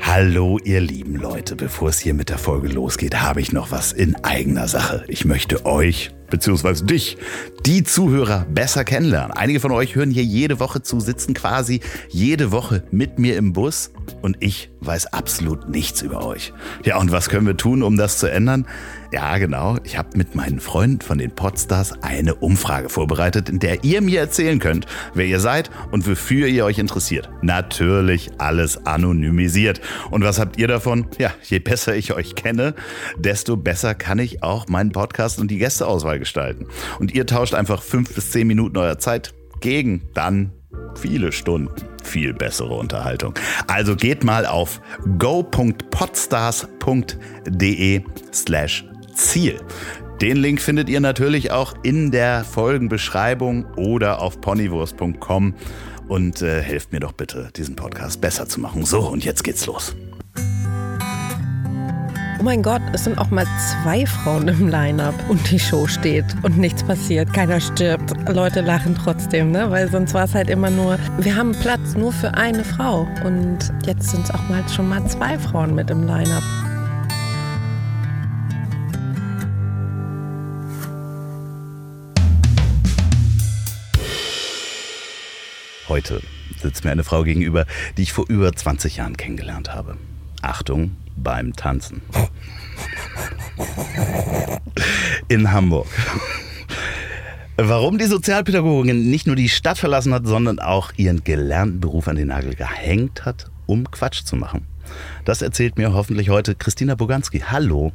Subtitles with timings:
[0.00, 1.56] Hallo, ihr lieben Leute.
[1.56, 5.04] Bevor es hier mit der Folge losgeht, habe ich noch was in eigener Sache.
[5.08, 7.16] Ich möchte euch beziehungsweise dich,
[7.64, 9.30] die Zuhörer besser kennenlernen.
[9.32, 13.52] Einige von euch hören hier jede Woche zu, sitzen quasi jede Woche mit mir im
[13.52, 13.92] Bus
[14.22, 16.52] und ich weiß absolut nichts über euch.
[16.84, 18.66] Ja, und was können wir tun, um das zu ändern?
[19.12, 19.78] Ja, genau.
[19.84, 24.18] Ich habe mit meinen Freunden von den Podstars eine Umfrage vorbereitet, in der ihr mir
[24.18, 27.30] erzählen könnt, wer ihr seid und wofür ihr euch interessiert.
[27.40, 29.80] Natürlich alles anonymisiert.
[30.10, 31.06] Und was habt ihr davon?
[31.18, 32.74] Ja, je besser ich euch kenne,
[33.16, 36.66] desto besser kann ich auch meinen Podcast und die Gästeauswahl gestalten.
[36.98, 40.52] Und ihr tauscht einfach fünf bis zehn Minuten eurer Zeit gegen dann
[40.94, 43.34] viele Stunden viel bessere Unterhaltung.
[43.66, 44.80] Also geht mal auf
[45.18, 48.02] go.podstars.de
[48.32, 49.60] slash Ziel.
[50.20, 55.54] Den Link findet ihr natürlich auch in der Folgenbeschreibung oder auf ponywurst.com
[56.08, 58.84] und äh, helft mir doch bitte, diesen Podcast besser zu machen.
[58.84, 59.96] So, und jetzt geht's los.
[62.44, 66.26] Oh mein Gott, es sind auch mal zwei Frauen im Line-up und die Show steht
[66.42, 69.70] und nichts passiert, keiner stirbt, Leute lachen trotzdem, ne?
[69.70, 73.72] Weil sonst war es halt immer nur, wir haben Platz nur für eine Frau und
[73.86, 76.42] jetzt sind es auch mal schon mal zwei Frauen mit im Line-up.
[85.88, 86.20] Heute
[86.60, 87.64] sitzt mir eine Frau gegenüber,
[87.96, 89.96] die ich vor über 20 Jahren kennengelernt habe.
[90.42, 92.02] Achtung beim Tanzen.
[95.28, 95.86] In Hamburg.
[97.56, 102.16] Warum die Sozialpädagogin nicht nur die Stadt verlassen hat, sondern auch ihren gelernten Beruf an
[102.16, 104.66] den Nagel gehängt hat, um Quatsch zu machen.
[105.24, 107.40] Das erzählt mir hoffentlich heute Christina Boganski.
[107.48, 107.92] Hallo.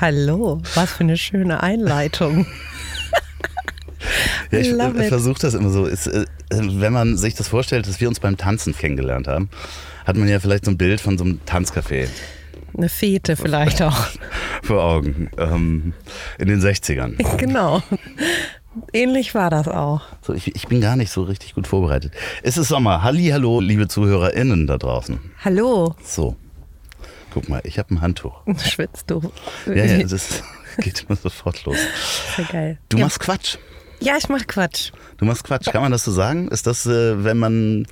[0.00, 2.46] Hallo, was für eine schöne Einleitung.
[4.50, 5.86] Ja, ich äh, versuche das immer so.
[5.86, 9.48] Ist, äh, wenn man sich das vorstellt, dass wir uns beim Tanzen kennengelernt haben,
[10.04, 12.08] hat man ja vielleicht so ein Bild von so einem Tanzcafé.
[12.76, 14.06] Eine Fete vielleicht auch.
[14.62, 15.30] Vor Augen.
[15.38, 15.92] Ähm,
[16.38, 17.22] in den 60ern.
[17.36, 17.82] Genau.
[18.92, 20.00] Ähnlich war das auch.
[20.22, 22.12] So, ich, ich, bin gar nicht so richtig gut vorbereitet.
[22.42, 23.02] Es ist Sommer.
[23.02, 25.20] Halli, hallo, liebe ZuhörerInnen da draußen.
[25.44, 25.94] Hallo.
[26.02, 26.36] So.
[27.34, 28.42] Guck mal, ich habe ein Handtuch.
[28.58, 29.32] Schwitzt du?
[29.66, 30.42] Ja, ja, das
[30.78, 31.76] geht immer sofort los.
[32.36, 32.78] Sehr geil.
[32.88, 33.04] Du ja.
[33.04, 33.56] machst Quatsch.
[34.00, 34.90] Ja, ich mach Quatsch.
[35.18, 36.48] Du machst Quatsch, kann man das so sagen?
[36.48, 37.86] Ist das, äh, wenn man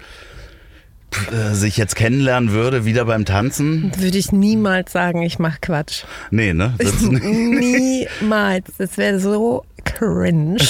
[1.32, 3.92] äh, sich jetzt kennenlernen würde, wieder beim Tanzen?
[3.96, 6.04] Würde ich niemals sagen, ich mach Quatsch.
[6.30, 6.74] Nee, ne?
[6.78, 8.66] Das niemals.
[8.78, 10.58] Das wäre so cringe.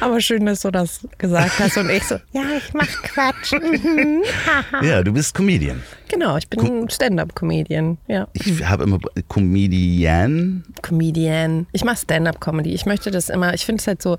[0.00, 3.52] Aber schön, dass du das gesagt hast und ich so, ja, ich mach Quatsch.
[3.52, 4.22] Mhm.
[4.82, 5.82] ja, du bist Comedian.
[6.08, 7.98] Genau, ich bin Stand-up-Comedian.
[8.06, 8.28] Ja.
[8.34, 10.64] Ich habe immer Comedian.
[10.82, 11.66] Comedian.
[11.72, 12.72] Ich mache Stand-up-Comedy.
[12.72, 14.16] Ich möchte das immer, ich finde es halt so,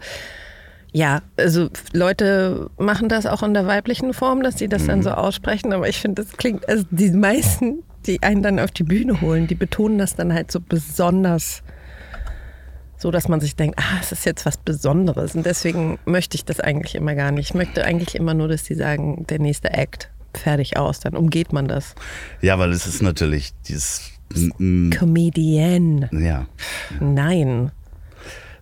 [0.91, 4.88] ja, also Leute machen das auch in der weiblichen Form, dass sie das mhm.
[4.88, 8.72] dann so aussprechen, aber ich finde, das klingt, also die meisten, die einen dann auf
[8.72, 11.63] die Bühne holen, die betonen das dann halt so besonders
[13.00, 15.33] so dass man sich denkt, ah, es ist jetzt was Besonderes.
[15.33, 17.50] Und deswegen möchte ich das eigentlich immer gar nicht.
[17.50, 21.00] Ich möchte eigentlich immer nur, dass sie sagen, der nächste Act, fertig aus.
[21.00, 21.95] Dann umgeht man das.
[22.41, 24.11] Ja, weil es ist natürlich dieses
[24.91, 26.09] Comedian.
[26.11, 26.45] Ja.
[27.00, 27.71] Nein.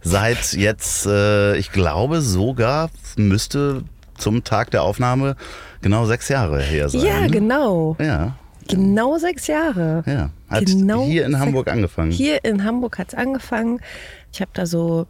[0.07, 3.83] Seit jetzt, äh, ich glaube sogar, müsste
[4.17, 5.35] zum Tag der Aufnahme
[5.81, 7.01] genau sechs Jahre her sein.
[7.01, 7.97] Ja, genau.
[7.99, 8.37] Ja.
[8.69, 10.03] Genau sechs Jahre.
[10.05, 12.11] Ja, hat genau hier in Hamburg angefangen.
[12.11, 13.81] Hier in Hamburg hat es angefangen.
[14.31, 15.07] Ich habe da so,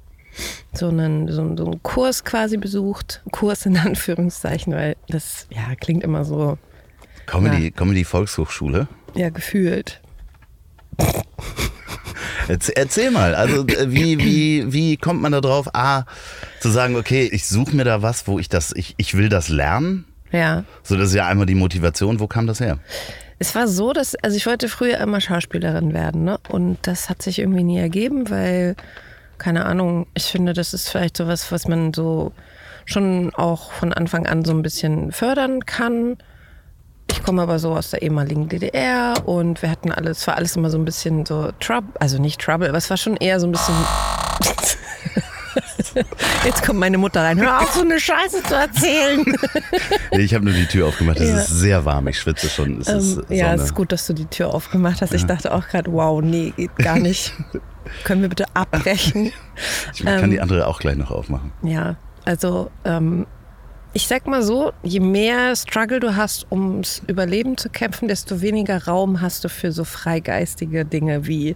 [0.74, 3.22] so, einen, so, so einen Kurs quasi besucht.
[3.32, 6.58] Kurs in Anführungszeichen, weil das ja, klingt immer so.
[7.28, 7.70] Comedy, ja.
[7.70, 8.88] Comedy Volkshochschule?
[9.14, 10.02] Ja, gefühlt.
[12.50, 16.04] Erzähl mal, also äh, wie, wie, wie kommt man da drauf, A,
[16.60, 19.50] zu sagen, okay, ich suche mir da was, wo ich das, ich, ich will das
[19.50, 20.06] lernen?
[20.32, 20.64] Ja.
[20.84, 22.20] So, das ist ja einmal die Motivation.
[22.20, 22.80] Wo kam das her?
[23.40, 26.40] Es war so, dass, also ich wollte früher immer Schauspielerin werden, ne?
[26.50, 28.76] Und das hat sich irgendwie nie ergeben, weil,
[29.38, 32.34] keine Ahnung, ich finde, das ist vielleicht so was, was man so
[32.86, 36.18] schon auch von Anfang an so ein bisschen fördern kann.
[37.18, 40.70] Ich komme aber so aus der ehemaligen DDR und wir hatten alles, war alles immer
[40.70, 43.52] so ein bisschen so Trouble, also nicht Trouble, aber es war schon eher so ein
[43.52, 43.74] bisschen.
[46.46, 47.40] Jetzt kommt meine Mutter rein.
[47.40, 49.26] Hör auf, so eine Scheiße zu erzählen.
[50.12, 51.20] nee, ich habe nur die Tür aufgemacht.
[51.20, 51.40] Es ja.
[51.40, 52.08] ist sehr warm.
[52.08, 52.82] Ich schwitze schon.
[52.82, 55.10] Es ähm, ja, es ist gut, dass du die Tür aufgemacht hast.
[55.10, 55.16] Ja.
[55.16, 57.34] Ich dachte auch gerade, wow, nee, geht gar nicht.
[58.04, 59.32] Können wir bitte abbrechen?
[59.92, 61.52] Ich kann ähm, die andere auch gleich noch aufmachen.
[61.64, 63.26] Ja, also ähm,
[63.98, 68.86] ich sag mal so, je mehr Struggle du hast, ums Überleben zu kämpfen, desto weniger
[68.86, 71.56] Raum hast du für so freigeistige Dinge wie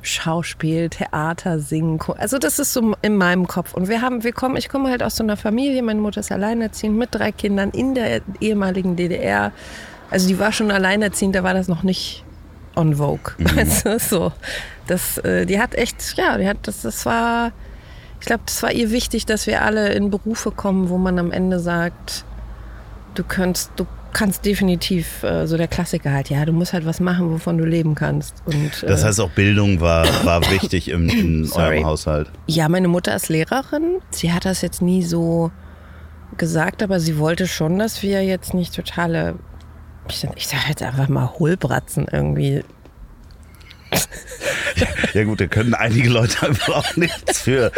[0.00, 2.00] Schauspiel, Theater, Singen.
[2.16, 3.74] Also das ist so in meinem Kopf.
[3.74, 6.32] Und wir haben, wir kommen, ich komme halt aus so einer Familie, meine Mutter ist
[6.32, 9.52] alleinerziehend mit drei Kindern in der ehemaligen DDR.
[10.10, 12.24] Also die war schon alleinerziehend, da war das noch nicht
[12.74, 13.34] on vogue.
[13.36, 13.54] Mhm.
[13.54, 14.32] Weißt du, so.
[14.86, 17.52] Das, äh, die hat echt, ja, die hat, das, das war,
[18.22, 21.32] ich glaube, das war ihr wichtig, dass wir alle in Berufe kommen, wo man am
[21.32, 22.24] Ende sagt,
[23.16, 27.00] du kannst, du kannst definitiv, äh, so der Klassiker halt, ja, du musst halt was
[27.00, 28.36] machen, wovon du leben kannst.
[28.44, 31.78] Und, äh, Das heißt, auch Bildung war, war wichtig im, in Sorry.
[31.78, 32.30] eurem Haushalt.
[32.46, 33.96] Ja, meine Mutter ist Lehrerin.
[34.10, 35.50] Sie hat das jetzt nie so
[36.36, 39.34] gesagt, aber sie wollte schon, dass wir jetzt nicht totale,
[40.08, 42.62] ich, ich sage jetzt einfach mal Hohlbratzen irgendwie.
[45.14, 47.70] Ja gut, da können einige Leute einfach auch nichts für.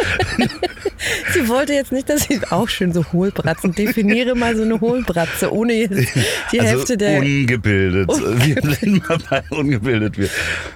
[1.33, 5.51] Sie wollte jetzt nicht, dass ich auch schön so Hohlbratzen definiere mal so eine Hohlbratze,
[5.51, 6.15] ohne jetzt
[6.51, 7.19] die also Hälfte der.
[7.19, 8.09] ungebildet.
[8.09, 10.17] Wir sind mal bei ungebildet.
[10.17, 10.29] Wir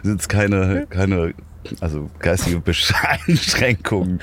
[0.04, 1.34] sind keine, keine
[1.82, 2.62] also geistige
[3.28, 4.20] Einschränkungen.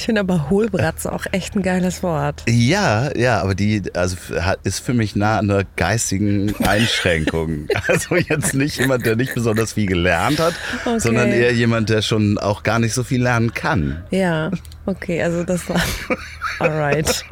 [0.00, 2.42] Ich finde aber Hohlbratze auch echt ein geiles Wort.
[2.48, 4.16] Ja, ja, aber die also
[4.62, 7.68] ist für mich nah an einer geistigen Einschränkung.
[7.86, 10.54] Also jetzt nicht jemand, der nicht besonders viel gelernt hat,
[10.86, 11.00] Okay.
[11.00, 14.02] sondern eher jemand, der schon auch gar nicht so viel lernen kann.
[14.10, 14.50] Ja,
[14.86, 15.82] okay, also das war.
[16.60, 17.22] Alright.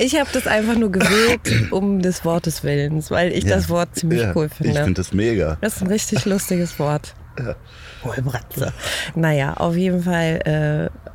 [0.00, 3.56] Ich habe das einfach nur gewählt um des Wortes Willens, weil ich Ja.
[3.56, 4.82] das Wort ziemlich ja, cool Ich finde.
[4.82, 5.58] finde das mega.
[5.60, 7.14] Das ist ein richtig lustiges Wort.
[8.04, 8.72] Hohlbratze.
[9.14, 11.11] Naja, auf jeden Fall äh,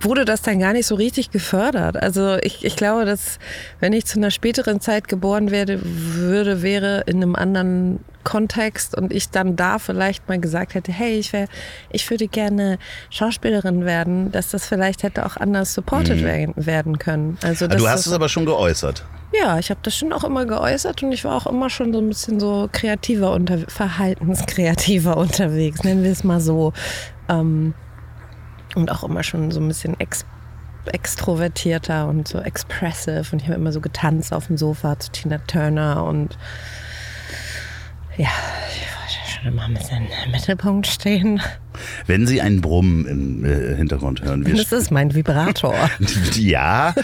[0.00, 1.96] wurde das dann gar nicht so richtig gefördert.
[2.02, 3.38] Also ich, ich glaube, dass
[3.78, 9.12] wenn ich zu einer späteren Zeit geboren werde, würde, wäre in einem anderen Kontext und
[9.12, 11.46] ich dann da vielleicht mal gesagt hätte, hey, ich wäre,
[11.90, 12.78] ich würde gerne
[13.10, 17.38] Schauspielerin werden, dass das vielleicht hätte auch anders supported werden, werden können.
[17.44, 19.04] Also Ah, Du hast es aber schon geäußert.
[19.32, 22.00] ja, ich habe das schon auch immer geäußert und ich war auch immer schon so
[22.00, 26.72] ein bisschen so kreativer, unter, verhaltenskreativer unterwegs, nennen wir es mal so.
[27.28, 27.74] Ähm,
[28.76, 30.24] und auch immer schon so ein bisschen ex,
[30.86, 33.24] extrovertierter und so expressive.
[33.32, 36.38] Und ich habe immer so getanzt auf dem Sofa zu Tina Turner und
[38.16, 38.28] ja,
[38.70, 41.40] ich wollte schon immer ein bisschen im Mittelpunkt stehen.
[42.06, 45.74] Wenn Sie einen Brummen im äh, Hintergrund hören, wir Das ist mein Vibrator.
[46.36, 46.94] Ja,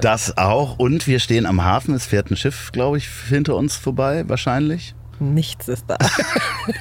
[0.00, 0.78] das auch.
[0.78, 1.94] Und wir stehen am Hafen.
[1.94, 4.94] Es fährt ein Schiff, glaube ich, hinter uns vorbei, wahrscheinlich.
[5.20, 5.96] Nichts ist da.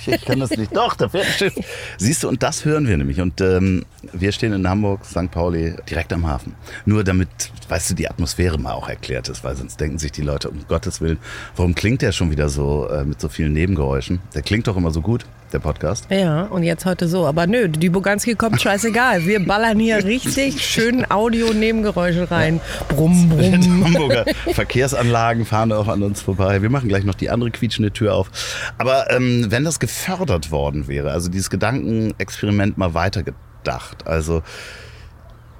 [0.05, 0.75] Ich, kann das nicht.
[0.75, 1.53] Doch, da fährt ein Schiff.
[1.97, 3.21] Siehst du, und das hören wir nämlich.
[3.21, 5.31] Und ähm, wir stehen in Hamburg, St.
[5.31, 6.55] Pauli, direkt am Hafen.
[6.85, 7.27] Nur damit,
[7.67, 10.59] weißt du, die Atmosphäre mal auch erklärt ist, weil sonst denken sich die Leute, um
[10.67, 11.17] Gottes Willen,
[11.55, 14.19] warum klingt der schon wieder so äh, mit so vielen Nebengeräuschen?
[14.35, 16.07] Der klingt doch immer so gut, der Podcast.
[16.11, 17.25] Ja, und jetzt heute so.
[17.25, 19.25] Aber nö, die Boganski kommt scheißegal.
[19.25, 22.61] Wir ballern hier richtig schön Audio-Nebengeräusche rein.
[22.89, 23.85] Brumm, Die brumm.
[23.85, 26.61] Hamburger Verkehrsanlagen fahren auch an uns vorbei.
[26.61, 28.28] Wir machen gleich noch die andere quietschende Tür auf.
[28.77, 34.41] Aber ähm, wenn das gefördert worden wäre, also dieses Gedankenexperiment mal weitergedacht, also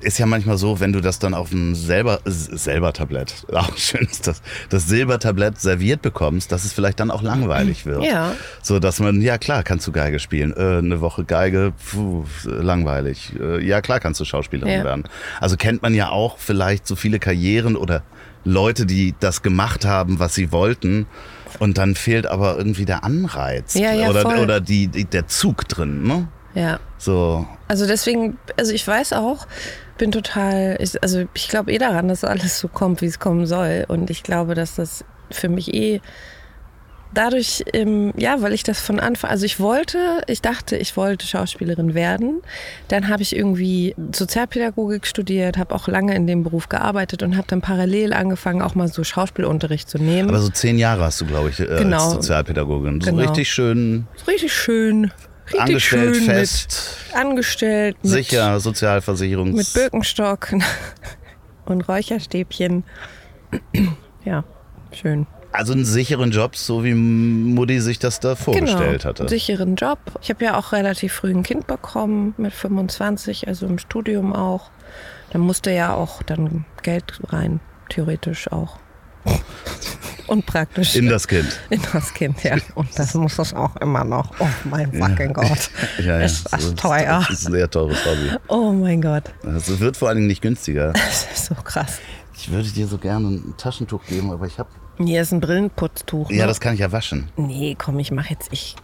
[0.02, 4.08] ist ja manchmal so, wenn du das dann auf dem selber, selber Tablett, auch schön
[4.10, 8.04] ist das, das Silbertablett serviert bekommst, dass es vielleicht dann auch langweilig wird.
[8.06, 8.34] Ja.
[8.62, 10.54] So, dass man, ja klar, kannst du Geige spielen.
[10.56, 13.34] Äh, eine Woche Geige, puh, langweilig.
[13.40, 14.84] Äh, ja klar, kannst du Schauspielerin Ja.
[14.86, 15.04] werden.
[15.42, 18.04] Also kennt man ja auch vielleicht so viele Karrieren oder
[18.46, 21.08] Leute, die das gemacht haben, was sie wollten.
[21.60, 23.74] Und dann fehlt aber irgendwie der Anreiz.
[23.74, 24.40] Ja, ja, oder voll.
[24.40, 26.28] oder die, die, der Zug drin, ne?
[26.54, 26.80] Ja.
[26.98, 29.48] So, Also deswegen, also ich weiß auch,
[29.98, 33.46] bin total, ich, also ich glaube eh daran, dass alles so kommt, wie es kommen
[33.46, 33.86] soll.
[33.88, 36.02] Und ich glaube, dass das für mich eh
[37.14, 41.26] dadurch, ähm, ja, weil ich das von Anfang, also ich wollte, ich dachte, ich wollte
[41.26, 42.42] Schauspielerin werden.
[42.88, 47.48] Dann habe ich irgendwie Sozialpädagogik studiert, habe auch lange in dem Beruf gearbeitet und habe
[47.48, 50.30] dann parallel angefangen, auch mal so Schauspielunterricht zu nehmen.
[50.30, 52.04] aber so zehn Jahre hast du, glaube ich, äh, Genau.
[52.04, 53.02] als Sozialpädagogin.
[53.02, 53.22] So Genau.
[53.24, 55.12] richtig schön richtig schön,
[55.48, 59.56] richtig angestellt, schön fest, mit angestellt, mit, sicher, Sozialversicherungs...
[59.56, 60.54] mit Birkenstock
[61.66, 62.84] und Räucherstäbchen.
[64.26, 64.44] Ja,
[64.92, 65.26] schön.
[65.52, 69.28] Also einen sicheren Job, so wie Mutti sich das da vorgestellt genau, hatte.
[69.30, 69.98] sicheren Job.
[70.22, 74.70] Ich habe ja auch relativ früh ein Kind bekommen, mit 25, also im Studium auch.
[75.32, 78.78] Da musste ja auch dann Geld rein, theoretisch auch.
[80.28, 81.60] Und praktisch In das Kind.
[81.72, 82.56] in das Kind, ja.
[82.76, 84.32] Und das muss es auch immer noch.
[84.40, 85.72] Oh mein fucking Gott.
[85.98, 86.26] Ja, ja.
[86.26, 87.26] Ist das ist- teuer.
[87.28, 88.32] Das ist ein sehr teures Hobby.
[88.48, 89.24] Oh mein Gott.
[89.42, 90.94] Das wird vor allen Dingen nicht günstiger.
[90.94, 91.98] Das ist so krass.
[92.38, 94.70] Ich würde dir so gerne ein Taschentuch geben, aber ich habe.
[95.02, 96.30] Hier ist ein Brillenputztuch.
[96.30, 96.48] Ja, ne?
[96.48, 97.30] das kann ich ja waschen.
[97.38, 98.76] Nee, komm, ich mach jetzt, ich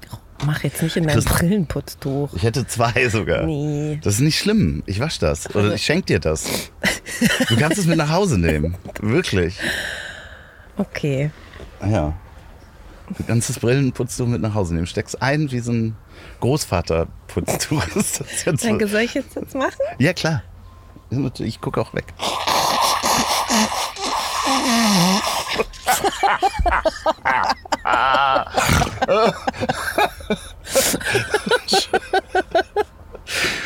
[0.45, 2.29] mach jetzt nicht in dein Christ- Brillenputztuch.
[2.34, 3.43] Ich hätte zwei sogar.
[3.45, 4.00] Nee.
[4.03, 4.81] Das ist nicht schlimm.
[4.86, 5.53] Ich wasche das.
[5.55, 6.45] Oder ich schenke dir das.
[7.50, 8.75] Du kannst es mit nach Hause nehmen.
[9.01, 9.57] Wirklich.
[10.77, 11.31] Okay.
[11.81, 12.13] Ja.
[13.17, 14.88] Du kannst das Brillenputztuch mit nach Hause nehmen.
[14.88, 15.95] Steckst ein wie so ein
[16.39, 17.86] Großvaterputztuch.
[17.95, 18.67] Ist das jetzt so?
[18.69, 19.74] Danke, soll ich jetzt, jetzt machen?
[20.00, 20.43] Ja, klar.
[21.39, 22.05] Ich gucke auch weg.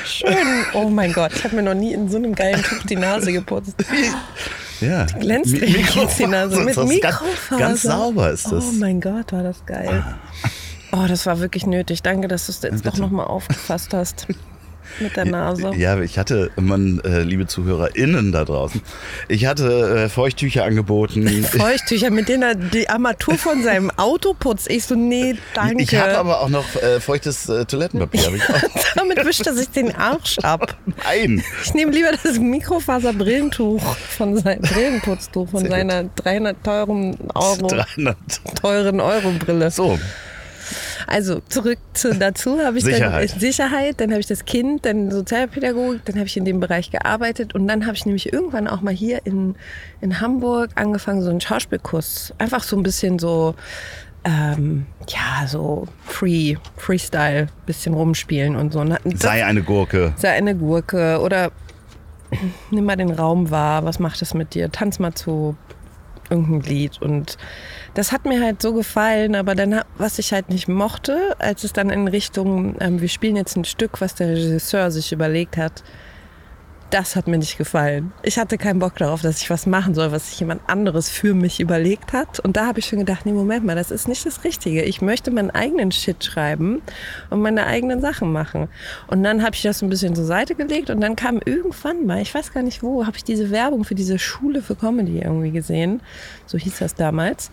[0.06, 0.66] Schön.
[0.74, 3.32] Oh mein Gott, ich habe mir noch nie in so einem geilen Tuch die Nase
[3.32, 3.76] geputzt.
[4.82, 5.06] Ja.
[5.06, 6.58] Glänzt Mi- die Nase.
[6.62, 7.58] Mit ist ganz, Mikrofaser.
[7.60, 8.64] ganz sauber ist das.
[8.66, 10.04] Oh mein Gott, war das geil.
[10.92, 12.02] Oh, das war wirklich nötig.
[12.02, 13.02] Danke, dass du es jetzt doch Bitte.
[13.02, 14.28] nochmal aufgefasst hast.
[15.00, 15.72] Mit der Nase.
[15.76, 18.82] Ja, ich hatte, man, äh, liebe ZuhörerInnen da draußen,
[19.28, 21.28] ich hatte äh, Feuchttücher angeboten.
[21.44, 24.70] Feuchttücher, mit denen er die Armatur von seinem Auto putzt.
[24.70, 25.84] Ich so, nee, danke.
[25.84, 28.32] Ich habe aber auch noch äh, feuchtes äh, Toilettenpapier.
[28.96, 30.76] Damit wischt er sich den Arsch ab.
[31.06, 31.44] Nein.
[31.64, 33.82] Ich nehme lieber das Mikrofaser-Brillentuch
[34.18, 35.78] von seinem Brillenputztuch von Sehr gut.
[35.78, 38.18] seiner 300 teuren Euro, 300.
[38.62, 39.72] teuren Euro-Brille.
[39.72, 40.00] So,
[41.10, 43.32] Also zurück zu, dazu habe ich Sicherheit.
[43.34, 46.92] dann Sicherheit, dann habe ich das Kind, dann Sozialpädagogik, dann habe ich in dem Bereich
[46.92, 49.56] gearbeitet und dann habe ich nämlich irgendwann auch mal hier in,
[50.02, 53.56] in Hamburg angefangen, so einen Schauspielkurs, einfach so ein bisschen so,
[54.24, 58.84] ähm, ja, so Free, Freestyle, bisschen rumspielen und so.
[58.84, 60.14] Das- sei eine Gurke.
[60.18, 61.52] sei eine Gurke oder
[62.70, 64.72] nimm mal den Raum wahr, was macht es mit dir?
[64.72, 65.56] Tanz mal zu
[66.30, 67.02] irgendein Lied.
[67.02, 67.38] Und
[67.94, 71.74] das hat mir halt so gefallen, aber dann, was ich halt nicht mochte, als es
[71.74, 75.84] dann in Richtung, ähm, wir spielen jetzt ein Stück, was der Regisseur sich überlegt hat,
[76.90, 78.12] das hat mir nicht gefallen.
[78.24, 81.34] Ich hatte keinen Bock darauf, dass ich was machen soll, was sich jemand anderes für
[81.34, 82.40] mich überlegt hat.
[82.40, 84.84] Und da habe ich schon gedacht, nee, Moment mal, das ist nicht das Richtige.
[84.84, 86.82] Ich möchte meinen eigenen Shit schreiben
[87.30, 88.70] und meine eigenen Sachen machen.
[89.08, 92.22] Und dann habe ich das ein bisschen zur Seite gelegt und dann kam irgendwann mal,
[92.22, 95.52] ich weiß gar nicht wo, habe ich diese Werbung für diese Schule für Comedy irgendwie
[95.52, 96.02] gesehen.
[96.46, 97.52] So hieß das damals.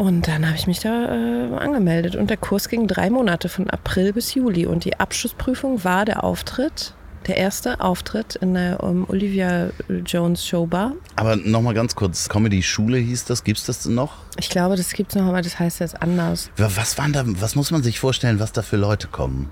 [0.00, 3.68] Und dann habe ich mich da äh, angemeldet und der Kurs ging drei Monate von
[3.68, 6.94] April bis Juli und die Abschlussprüfung war der Auftritt,
[7.26, 9.70] der erste Auftritt in der um, Olivia
[10.06, 10.92] Jones Showbar.
[11.16, 14.14] Aber nochmal ganz kurz, Comedy-Schule hieß das, gibt's das noch?
[14.38, 16.50] Ich glaube, das gibt's noch, aber das heißt jetzt anders.
[16.56, 19.50] Wa- Was waren da, was muss man sich vorstellen, was da für Leute kommen?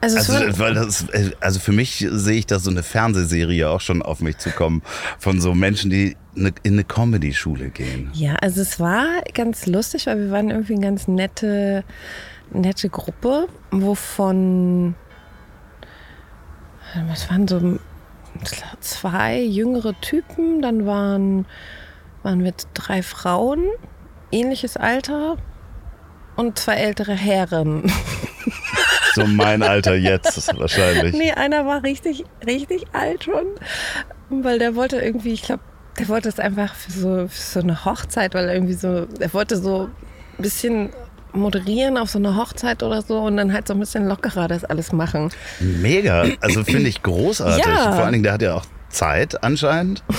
[0.00, 3.68] Also, es Also, weil das, äh, also für mich sehe ich da so eine Fernsehserie
[3.68, 4.82] auch schon auf mich zukommen
[5.18, 8.08] von so Menschen, die ne- in eine Comedy-Schule gehen.
[8.14, 9.04] ja, also es war
[9.34, 11.82] ganz lustig, weil wir waren irgendwie eine ganz nette,
[12.52, 14.94] nette Gruppe, wovon
[17.08, 17.78] was waren so
[18.80, 21.46] zwei jüngere Typen, dann waren,
[22.22, 23.64] waren wir drei Frauen,
[24.30, 25.36] ähnliches Alter
[26.36, 27.90] und zwei ältere Herren.
[29.14, 31.12] So mein Alter jetzt wahrscheinlich.
[31.12, 33.46] Nee, einer war richtig, richtig alt schon,
[34.28, 35.62] weil der wollte irgendwie, ich glaube,
[35.98, 39.34] der wollte es einfach für so, für so eine Hochzeit, weil er irgendwie so, er
[39.34, 39.88] wollte so
[40.38, 40.90] ein bisschen
[41.32, 44.64] moderieren auf so eine Hochzeit oder so und dann halt so ein bisschen lockerer das
[44.64, 45.30] alles machen.
[45.60, 47.64] Mega, also finde ich großartig.
[47.64, 47.92] Ja.
[47.92, 50.02] Vor allen Dingen, der hat ja auch Zeit anscheinend.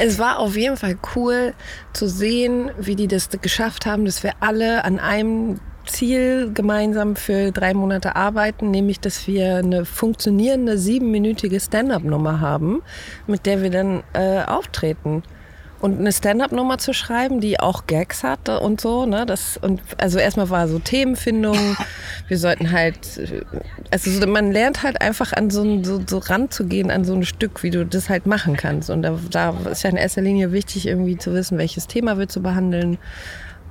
[0.00, 1.54] Es war auf jeden Fall cool
[1.92, 7.52] zu sehen, wie die das geschafft haben, dass wir alle an einem Ziel gemeinsam für
[7.52, 12.82] drei Monate arbeiten, nämlich dass wir eine funktionierende siebenminütige Stand-up-Nummer haben,
[13.26, 15.22] mit der wir dann äh, auftreten.
[15.82, 19.26] Und eine Stand-up-Nummer zu schreiben, die auch Gags hat und so, ne?
[19.26, 21.58] Das, und also erstmal war so Themenfindung.
[22.28, 22.96] Wir sollten halt,
[23.90, 27.24] also so, man lernt halt einfach an so, ein- so, so ranzugehen an so ein
[27.24, 28.90] Stück, wie du das halt machen kannst.
[28.90, 32.28] Und da, da ist ja in erster Linie wichtig, irgendwie zu wissen, welches Thema wir
[32.28, 32.96] zu behandeln.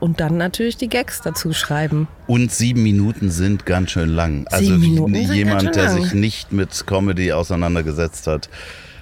[0.02, 2.08] Und dann natürlich die Gags dazu schreiben.
[2.28, 4.48] Und sieben Minuten sind ganz schön lang.
[4.52, 6.02] Also Sieben wie Minuten jemand, der lang.
[6.04, 8.50] sich nicht mit Comedy auseinandergesetzt hat,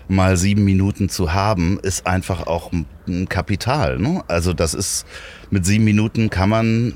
[0.09, 2.85] mal sieben Minuten zu haben, ist einfach auch ein-
[3.29, 3.97] Kapital.
[3.97, 4.23] Ne?
[4.27, 5.05] Also das ist,
[5.49, 6.93] mit sieben Minuten kann man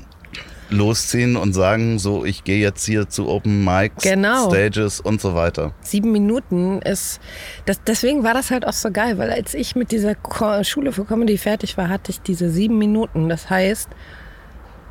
[0.70, 4.48] losziehen und sagen, so, ich gehe jetzt hier zu Open Mics, Genau.
[4.50, 5.72] Stages und so weiter.
[5.80, 7.20] sieben Minuten ist,
[7.66, 10.92] das, deswegen war das halt auch so geil, weil als ich mit dieser Ko Schule
[10.92, 13.28] für Comedy fertig war, hatte ich diese sieben Minuten.
[13.28, 13.88] Das heißt,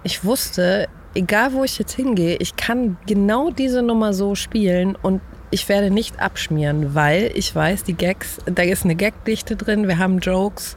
[0.03, 5.21] ich wusste, egal wo ich jetzt hingehe, ich kann genau diese Nummer so spielen und
[5.53, 9.99] ich werde nicht abschmieren, weil ich weiß, die Gags, da ist eine Gagdichte drin, wir
[9.99, 10.75] haben Jokes.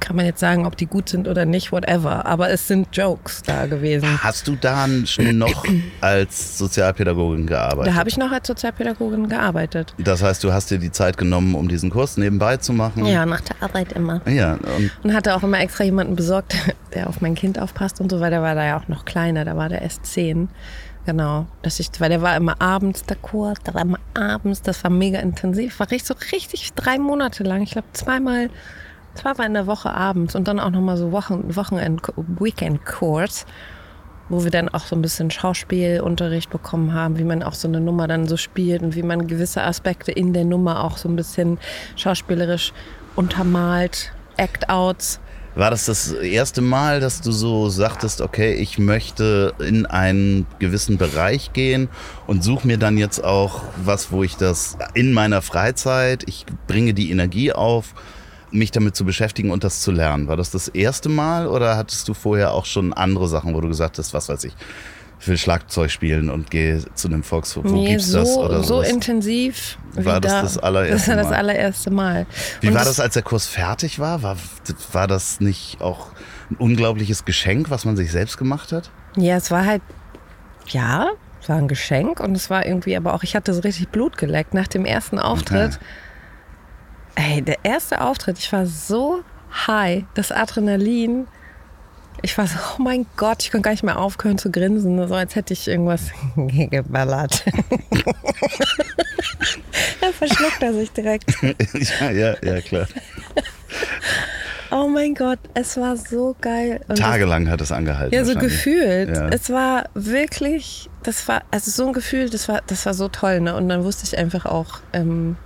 [0.00, 2.24] Kann man jetzt sagen, ob die gut sind oder nicht, whatever.
[2.24, 4.22] Aber es sind Jokes da gewesen.
[4.22, 5.64] Hast du dann schon noch
[6.00, 7.92] als Sozialpädagogin gearbeitet?
[7.92, 9.94] Da habe ich noch als Sozialpädagogin gearbeitet.
[9.98, 13.06] das heißt, du hast dir die Zeit genommen, um diesen Kurs nebenbei zu machen?
[13.06, 14.20] Ja, nach der Arbeit immer.
[14.28, 16.54] Ja, und Und hatte auch immer extra jemanden besorgt,
[16.94, 19.44] der auf mein Kind aufpasst und so, weil der war da ja auch noch kleiner,
[19.44, 20.48] da war der erst zehn.
[21.08, 24.84] Genau, dass ich, weil der war immer abends der Kurs, der war immer abends, das
[24.84, 28.50] war mega intensiv, war richtig so richtig drei Monate lang, ich glaube zweimal,
[29.14, 33.46] zweimal in der Woche abends und dann auch nochmal so Wochen, Wochenend, Weekend-Kurs,
[34.28, 37.80] wo wir dann auch so ein bisschen Schauspielunterricht bekommen haben, wie man auch so eine
[37.80, 41.16] Nummer dann so spielt und wie man gewisse Aspekte in der Nummer auch so ein
[41.16, 41.58] bisschen
[41.96, 42.74] schauspielerisch
[43.16, 45.20] untermalt, Act-Outs.
[45.58, 50.98] War das das erste Mal, dass du so sagtest, okay, ich möchte in einen gewissen
[50.98, 51.88] Bereich gehen
[52.28, 56.94] und suche mir dann jetzt auch was, wo ich das in meiner Freizeit, ich bringe
[56.94, 57.94] die Energie auf,
[58.52, 60.28] mich damit zu beschäftigen und das zu lernen.
[60.28, 63.66] War das das erste Mal oder hattest du vorher auch schon andere Sachen, wo du
[63.66, 64.52] gesagt hast, was weiß ich,
[65.20, 67.64] ich will Schlagzeug spielen und gehe zu einem Volkshof.
[67.66, 68.88] Wo nee, gibt's so, das oder so sowas?
[68.90, 69.78] intensiv.
[69.94, 70.42] War das da.
[70.42, 71.36] das allererste Das war das Mal?
[71.36, 72.26] allererste Mal.
[72.60, 74.22] Wie Und war das, als der Kurs fertig war?
[74.22, 74.36] war?
[74.92, 76.08] War das nicht auch
[76.50, 78.90] ein unglaubliches Geschenk, was man sich selbst gemacht hat?
[79.16, 79.82] Ja, es war halt,
[80.68, 81.08] ja,
[81.42, 84.18] es war ein Geschenk und es war irgendwie, aber auch, ich hatte so richtig Blut
[84.18, 85.78] geleckt nach dem ersten Auftritt.
[87.16, 89.22] Ey, der erste Auftritt, ich war so
[89.66, 91.26] high, das Adrenalin.
[92.22, 95.14] Ich war so, oh mein Gott, ich konnte gar nicht mehr aufhören zu grinsen, so
[95.14, 97.44] als hätte ich irgendwas geballert.
[100.00, 101.30] da verschluckt er sich direkt.
[102.00, 102.86] ja, ja, ja, klar.
[104.70, 106.80] Oh mein Gott, es war so geil.
[106.88, 108.14] Und Tagelang hat es angehalten.
[108.14, 109.08] Ja, so gefühlt.
[109.08, 109.28] Ja.
[109.28, 113.40] Es war wirklich, das war, also so ein Gefühl, das war, das war so toll,
[113.40, 113.56] ne?
[113.56, 115.36] Und dann wusste ich einfach auch, ähm,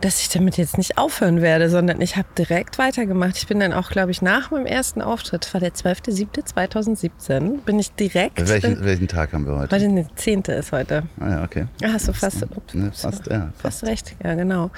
[0.00, 3.36] dass ich damit jetzt nicht aufhören werde, sondern ich habe direkt weitergemacht.
[3.36, 7.92] Ich bin dann auch, glaube ich, nach meinem ersten Auftritt, war der 12.07.2017, bin ich
[7.92, 8.48] direkt.
[8.48, 9.72] Welchen, welchen Tag haben wir heute?
[9.72, 10.42] Weil der 10.
[10.42, 11.04] ist heute.
[11.20, 11.66] Ah ja, okay.
[11.82, 13.50] Ah, hast du fast, ups, Ne, ups, fast, ja.
[13.58, 13.80] Fast.
[13.80, 14.70] fast recht, ja genau.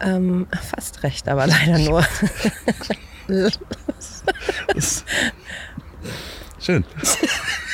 [0.00, 2.04] Ähm, fast recht, aber leider nur.
[6.58, 6.84] Schön.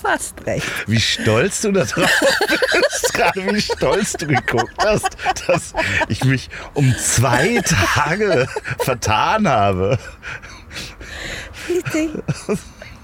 [0.00, 0.66] fast recht.
[0.86, 5.16] Wie stolz du da drauf bist, gerade wie stolz du geguckt hast,
[5.46, 5.74] dass
[6.08, 9.98] ich mich um zwei Tage vertan habe.
[11.68, 12.10] Richtig.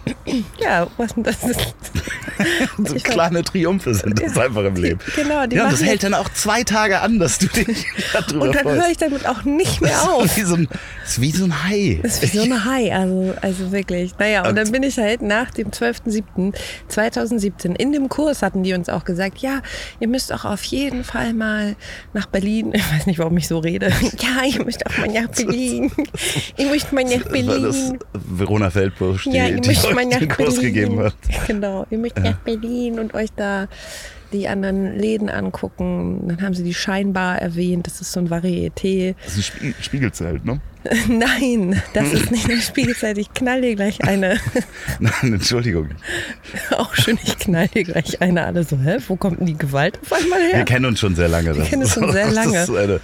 [0.60, 1.60] Ja, was denn das ist.
[2.84, 5.00] So kleine Triumphe sind das einfach im Leben.
[5.16, 8.54] Genau, die ja, das hält dann auch zwei Tage an, dass du dich darüber Und
[8.54, 10.24] dann höre ich damit auch nicht mehr Das auf.
[10.26, 10.68] ist wie so ein,
[11.02, 11.98] das ist wie so ein Hai.
[12.02, 14.12] Das ist wie so eine Hai, also, also wirklich.
[14.18, 18.88] Naja, und dann bin ich halt nach dem 12.07.2017 in dem Kurs hatten die uns
[18.90, 19.62] auch gesagt, ja,
[20.00, 21.74] ihr müsst auch auf jeden Fall mal
[22.12, 22.72] nach Berlin.
[22.74, 23.90] Ich weiß nicht, warum ich so rede.
[24.18, 25.90] Ja, ihr müsst auch mal nach Berlin.
[26.56, 27.98] Ihr müsst mal nach War das Berlin.
[28.12, 30.74] Verona Feldbusch, die, Ja, die mal nach den Kurs Berlin.
[30.74, 31.14] gegeben hat.
[31.46, 33.66] Genau, ihr müsst nach Berlin und euch da
[34.32, 36.26] die anderen Läden angucken.
[36.28, 37.86] Dann haben sie die Scheinbar erwähnt.
[37.86, 39.14] Das ist so ein Varieté.
[39.24, 40.60] Das ist ein Spie Spiegelzelt, ne?
[41.08, 43.18] Nein, das ist nicht eine Spielzeit.
[43.18, 44.38] Ich knall dir gleich eine.
[45.00, 45.88] Nein, Entschuldigung.
[46.70, 48.44] Auch schön, ich knall dir gleich eine.
[48.44, 50.58] Alle so, hä, wo kommt denn die Gewalt auf einmal her?
[50.58, 51.56] Wir kennen uns schon sehr lange.
[51.56, 52.52] Wir kennen uns schon sehr lange.
[52.52, 53.00] Das ist eine,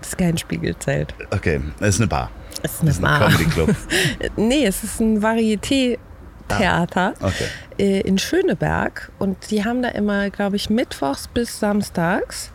[0.00, 1.14] Das ist kein Spiegelzelt.
[1.30, 2.30] okay, es ist eine Bar.
[2.62, 3.20] Es ist eine ist ein Bar.
[3.28, 3.74] Comedy Club.
[4.36, 7.44] Nee, es ist ein Varieté-Theater Okay.
[7.78, 9.10] äh, in Schöneberg.
[9.18, 12.50] Und die haben da immer, glaube ich, mittwochs bis samstags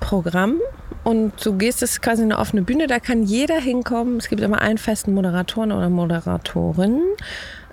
[0.00, 0.56] Programm.
[1.04, 4.18] Und du gehst, es ist quasi eine offene Bühne, da kann jeder hinkommen.
[4.18, 7.00] Es gibt immer einen festen Moderatoren oder Moderatorin.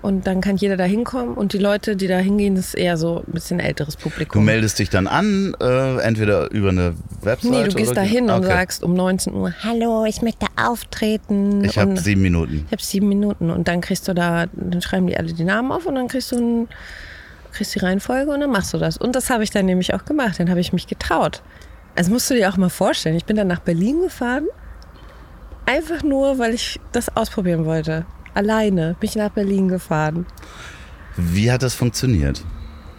[0.06, 1.34] Und dann kann jeder da hinkommen.
[1.34, 4.44] Und die Leute, die da hingehen, das ist eher so ein bisschen älteres Du Publikum.
[4.44, 8.44] meldest dich dann an, äh, entweder über eine Webseite Nee, du gehst da hin und
[8.44, 8.46] Okay.
[8.46, 11.64] sagst um 19 Uhr, hallo, ich möchte auftreten.
[11.64, 12.62] Ich habe Und sieben Minuten.
[12.66, 15.72] ich habe sieben Minuten und dann kriegst du da, dann schreiben die alle die Namen
[15.72, 16.68] auf und dann kriegst du ein,
[17.52, 18.96] kriegst die Reihenfolge und dann machst du das.
[18.96, 20.38] Und das habe ich dann nämlich auch gemacht.
[20.38, 21.42] Dann habe ich mich getraut.
[21.96, 24.44] Also musst du dir auch mal vorstellen, ich bin dann nach Berlin gefahren,
[25.64, 28.06] einfach nur, weil ich das ausprobieren wollte.
[28.36, 30.26] Alleine bin ich nach Berlin gefahren.
[31.16, 32.44] Wie hat das funktioniert?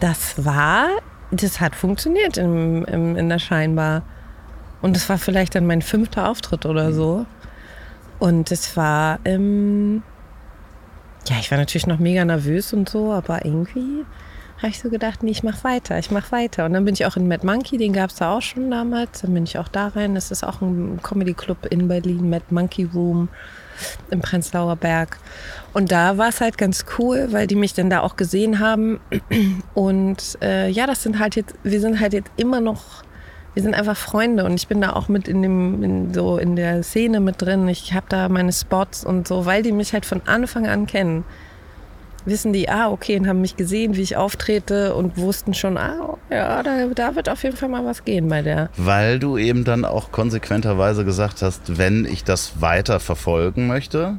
[0.00, 0.88] Das war,
[1.30, 4.02] das hat funktioniert im, im, in der Scheinbar.
[4.82, 7.24] Und das war vielleicht dann mein fünfter Auftritt oder so.
[8.18, 10.02] Und es war, ähm,
[11.28, 14.04] ja, ich war natürlich noch mega nervös und so, aber irgendwie
[14.56, 16.66] habe ich so gedacht, nee, ich mach weiter, ich mach weiter.
[16.66, 19.20] Und dann bin ich auch in Mad Monkey, den gab es da auch schon damals.
[19.20, 20.16] Dann bin ich auch da rein.
[20.16, 23.28] Das ist auch ein Comedy Club in Berlin, Mad Monkey Room
[24.10, 25.18] im Prenzlauer Berg.
[25.74, 29.00] Und da war es halt ganz cool, weil die mich dann da auch gesehen haben.
[29.74, 33.04] Und äh, ja, das sind halt jetzt, wir sind halt jetzt immer noch,
[33.54, 36.54] wir sind einfach Freunde und ich bin da auch mit in dem, in, so in
[36.54, 37.66] der Szene mit drin.
[37.66, 41.24] Ich habe da meine Spots und so, weil die mich halt von Anfang an kennen.
[42.28, 46.18] Wissen die, ah, okay, und haben mich gesehen, wie ich auftrete und wussten schon, ah,
[46.30, 48.70] ja, da, da wird auf jeden Fall mal was gehen bei der.
[48.76, 54.18] Weil du eben dann auch konsequenterweise gesagt hast, wenn ich das weiter verfolgen möchte,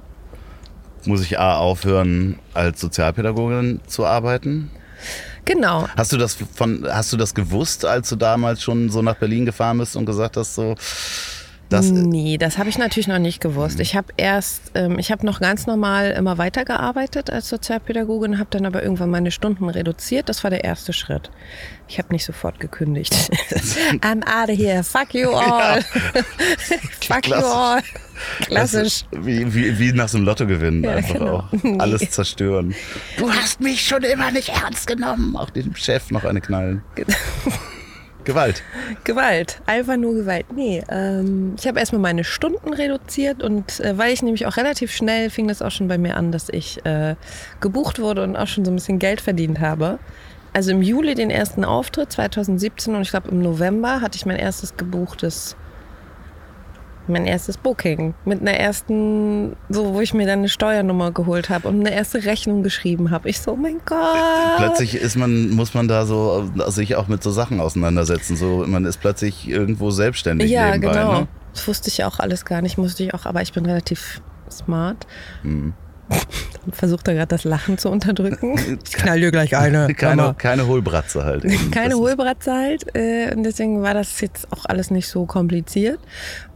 [1.05, 4.71] muss ich A aufhören, als Sozialpädagogin zu arbeiten.
[5.45, 5.87] Genau.
[5.95, 9.45] Hast du das von, hast du das gewusst, als du damals schon so nach Berlin
[9.45, 10.75] gefahren bist und gesagt hast, so,
[11.69, 13.79] Das, nee, das habe ich natürlich noch nicht gewusst.
[13.79, 18.65] Ich habe erst, ähm, ich habe noch ganz normal immer weitergearbeitet als Sozialpädagogin, habe dann
[18.65, 20.29] aber irgendwann meine Stunden reduziert.
[20.29, 21.29] Das war der erste Schritt.
[21.87, 23.13] Ich habe nicht sofort gekündigt.
[24.01, 24.83] I'm out of here.
[24.83, 25.81] Fuck you all.
[27.01, 27.81] Fuck you all.
[28.41, 29.05] Klassisch.
[29.11, 31.37] Wie, wie, wie nach so einem Lottogewinn Ja, einfach genau.
[31.37, 31.79] auch.
[31.79, 32.73] Alles zerstören.
[33.17, 35.35] Du hast mich schon immer nicht ernst genommen.
[35.35, 36.81] Auch dem Chef noch eine knallen.
[38.25, 38.63] Gewalt.
[39.05, 40.45] Gewalt, einfach nur Gewalt.
[40.53, 44.91] Nee, ähm, ich habe erstmal meine Stunden reduziert und äh, weil ich nämlich auch relativ
[44.91, 47.15] schnell fing das auch schon bei mir an, dass ich äh,
[47.59, 49.99] gebucht wurde und auch schon so ein bisschen Geld verdient habe.
[50.51, 54.37] Also im Juli den ersten Auftritt 2017 und ich glaube im November hatte ich mein
[54.37, 55.55] erstes gebuchtes,
[57.09, 61.67] mein erstes Booking mit einer ersten, so wo ich mir dann eine Steuernummer geholt habe
[61.67, 63.29] und eine erste Rechnung geschrieben habe.
[63.29, 64.57] Ich so, oh mein Gott.
[64.57, 68.35] Plötzlich ist man, muss man da so äh, sich auch mit so Sachen auseinandersetzen.
[68.37, 70.93] So, man ist plötzlich irgendwo selbstständig Ja, nebenbei.
[70.93, 71.19] genau.
[71.21, 71.27] Ne?
[71.53, 75.07] Das wusste ich auch alles gar nicht, musste ich auch, aber ich bin relativ smart.
[75.43, 75.73] Mhm.
[76.71, 78.79] Versucht da gerade das Lachen zu unterdrücken.
[78.83, 79.93] Ich knall dir gleich eine.
[79.95, 81.45] Keine, keine Hohlbratze halt.
[81.45, 81.71] eben.
[81.71, 82.95] Keine Das Hohlbratze halt.
[82.95, 85.99] Äh, und deswegen war das jetzt auch alles nicht so kompliziert.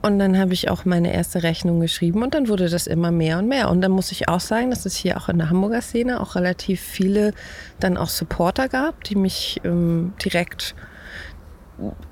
[0.01, 3.39] Und dann habe ich auch meine erste Rechnung geschrieben und dann wurde das immer mehr
[3.39, 3.69] und mehr.
[3.69, 6.35] Und dann muss ich auch sagen, dass es hier auch in der Hamburger Szene auch
[6.35, 7.33] relativ viele
[7.79, 10.75] dann auch Supporter gab, die mich ähm, direkt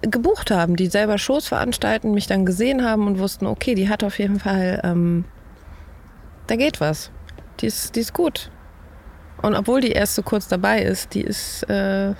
[0.02, 4.04] gebucht haben, die selber Shows veranstalten, mich dann gesehen haben und wussten, okay, die hat
[4.04, 5.26] auf jeden Fall, ähm,
[6.48, 7.12] da geht was.
[7.62, 8.52] Die ist, die ist gut.
[9.42, 12.14] Und obwohl die erst so kurz dabei ist, die ist, äh,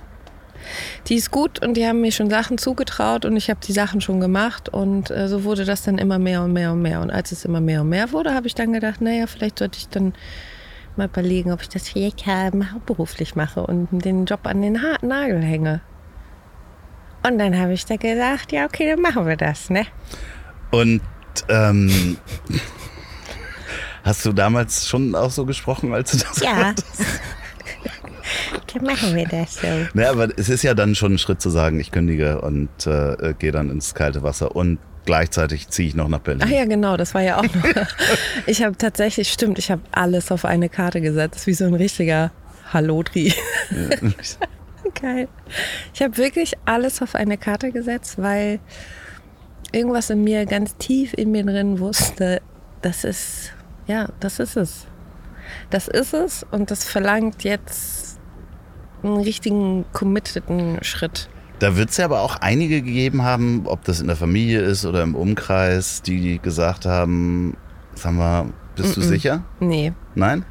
[1.08, 4.02] die ist gut und die haben mir schon Sachen zugetraut und ich habe die Sachen
[4.02, 7.02] schon gemacht und äh, so wurde das dann immer mehr und mehr und mehr.
[7.02, 9.78] Und als es immer mehr und mehr wurde, habe ich dann gedacht, naja, vielleicht sollte
[9.78, 10.14] ich dann
[10.96, 15.42] mal überlegen, ob ich das vielleicht hauptberuflich mache und den Job an den harten Nagel
[15.42, 15.82] hänge.
[17.24, 19.86] Und dann habe ich da gedacht, ja, okay, dann machen wir das, ne?
[20.72, 21.02] Und
[21.50, 22.18] ähm,
[24.04, 26.74] hast du damals schon auch so gesprochen, als du das Ja.
[28.74, 29.68] dann machen wir das so.
[29.94, 33.34] Naja, aber es ist ja dann schon ein Schritt zu sagen, ich kündige und äh,
[33.38, 36.44] gehe dann ins kalte Wasser und gleichzeitig ziehe ich noch nach Berlin.
[36.46, 37.52] Ach ja, genau, das war ja auch noch.
[38.46, 42.32] Ich habe tatsächlich, stimmt, ich habe alles auf eine Karte gesetzt, wie so ein richtiger
[42.72, 43.34] Hallodri.
[45.02, 45.28] Geil.
[45.94, 48.60] Ich habe wirklich alles auf eine Karte gesetzt, weil
[49.72, 52.42] irgendwas in mir ganz tief in mir drin wusste,
[52.82, 53.52] das ist,
[53.88, 54.86] ja, das ist es.
[55.70, 58.20] Das ist es und das verlangt jetzt
[59.04, 61.30] einen richtigen, committeden Schritt.
[61.60, 64.86] Da wird es ja aber auch einige gegeben haben, ob das in der Familie ist
[64.86, 67.56] oder im Umkreis, die gesagt haben,
[67.96, 69.44] sag mal, bist du sicher?
[69.60, 70.46] Nee, Nein?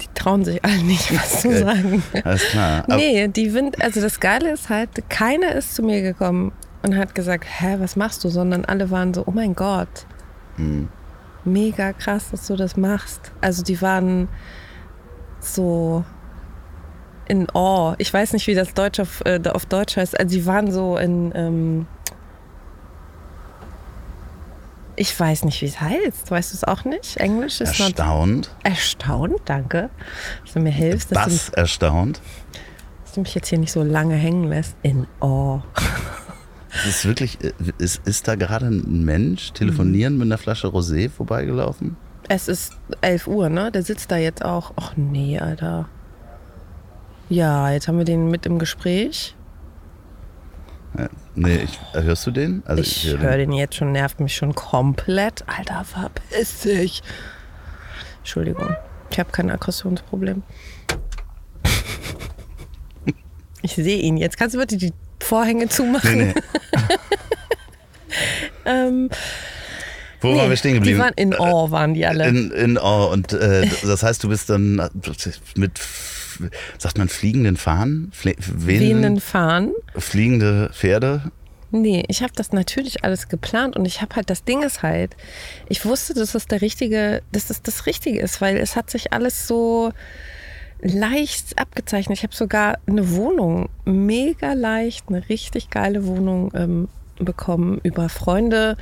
[0.00, 1.58] die trauen sich alle nicht, was zu Okay.
[1.64, 2.02] sagen.
[2.24, 2.84] Alles klar.
[2.84, 6.52] Aber Nee, die Wind, also das Geile ist halt, keiner ist zu mir gekommen
[6.84, 8.28] und hat gesagt, hä, was machst du?
[8.28, 10.06] Sondern alle waren so, oh mein Gott,
[10.56, 10.88] Hm.
[11.48, 13.32] Mega krass, dass du das machst.
[13.40, 14.28] Also die waren
[15.40, 16.04] so
[17.26, 17.94] in Awe.
[17.98, 20.18] Ich weiß nicht, wie das Deutsch auf, äh, auf Deutsch heißt.
[20.18, 21.86] Also die waren so in, ähm,
[24.96, 26.30] ich weiß nicht, wie es heißt.
[26.30, 27.16] Weißt du es auch nicht?
[27.18, 28.50] Englisch ist not erstaunt.
[28.64, 29.90] erstaunt, danke,
[30.44, 32.20] dass du mir hilfst, Was erstaunt?
[33.04, 34.74] dass du mich jetzt hier nicht so lange hängen lässt.
[34.82, 35.62] In Awe.
[36.70, 41.08] Es ist wirklich, äh, ist, ist da gerade ein Mensch telefonieren mit einer Flasche Rosé
[41.08, 41.96] vorbeigelaufen?
[42.28, 43.72] Es ist 11 Uhr, ne?
[43.72, 44.72] Der sitzt da jetzt auch.
[44.76, 45.88] Ach nee, Alter.
[47.30, 49.34] Ja, jetzt haben wir den mit im Gespräch.
[50.98, 52.62] Ja, nee, ich, äh, hörst du den?
[52.66, 55.44] Also Ich höre höre den jetzt schon, nervt mich schon komplett.
[55.46, 57.02] Alter, verpiss dich.
[58.18, 58.74] Entschuldigung,
[59.10, 60.42] ich habe kein Aggressionsproblem.
[63.60, 64.38] Ich sehe ihn jetzt.
[64.38, 66.18] Kannst du bitte die Vorhänge zumachen?
[66.18, 66.34] Nee, nee.
[68.64, 69.08] Ähm,
[70.20, 70.98] Wo nee, waren wir stehen Die geblieben?
[71.00, 72.26] waren in Awe, waren die alle.
[72.28, 74.76] In, in oh, und äh, das heißt, du bist dann
[75.56, 75.80] mit,
[76.78, 78.10] sagt man, fliegenden Fahnen?
[78.12, 79.72] Fle wehenden, Fahnen.
[79.96, 81.30] fliegende Pferde?
[81.70, 85.16] Nee, ich habe das natürlich alles geplant und ich habe halt, das Ding ist halt,
[85.68, 89.12] ich wusste, dass das der richtige, dass das das Richtige ist, weil es hat sich
[89.12, 89.92] alles so
[90.80, 92.18] leicht abgezeichnet.
[92.18, 96.88] Ich habe sogar eine Wohnung, mega leicht, eine richtig geile Wohnung ähm,
[97.18, 98.76] bekommen über Freunde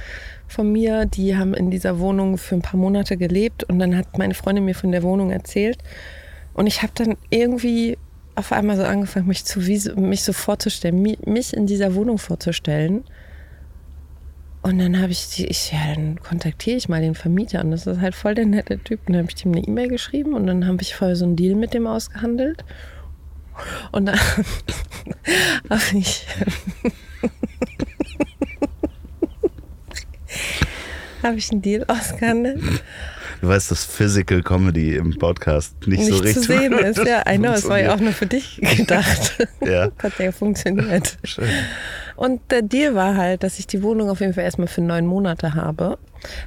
[0.47, 4.19] von mir, die haben in dieser Wohnung für ein paar Monate gelebt und dann hat
[4.19, 5.79] meine Freundin mir von der Wohnung erzählt
[6.53, 7.97] und ich habe dann irgendwie
[8.35, 13.05] auf einmal so angefangen, mich, zu, mich so vorzustellen, mi- mich in dieser Wohnung vorzustellen.
[14.67, 17.87] Und dann habe ich die, ich, ja, dann kontaktiere ich mal den Vermieter und das
[17.87, 18.99] ist halt voll der nette Typ.
[19.07, 21.37] Und dann habe ich ihm eine E-Mail geschrieben und dann habe ich vorher so einen
[21.37, 22.65] Deal mit dem ausgehandelt.
[23.93, 24.19] Und dann
[25.71, 26.27] habe ich.
[31.23, 32.61] Habe ich einen Deal ausgehandelt?
[33.41, 36.99] Du weißt, dass Physical Comedy im Podcast nicht, Nicht so richtig zu sehen ist.
[36.99, 39.47] Ja, I know, es war ja auch nur für dich gedacht.
[39.65, 39.91] Ja.
[39.99, 41.19] Hat ja funktioniert.
[41.25, 41.49] Schön.
[42.15, 45.07] Und der Deal war halt, dass ich die Wohnung auf jeden Fall erstmal für neun
[45.07, 45.99] Monate habe.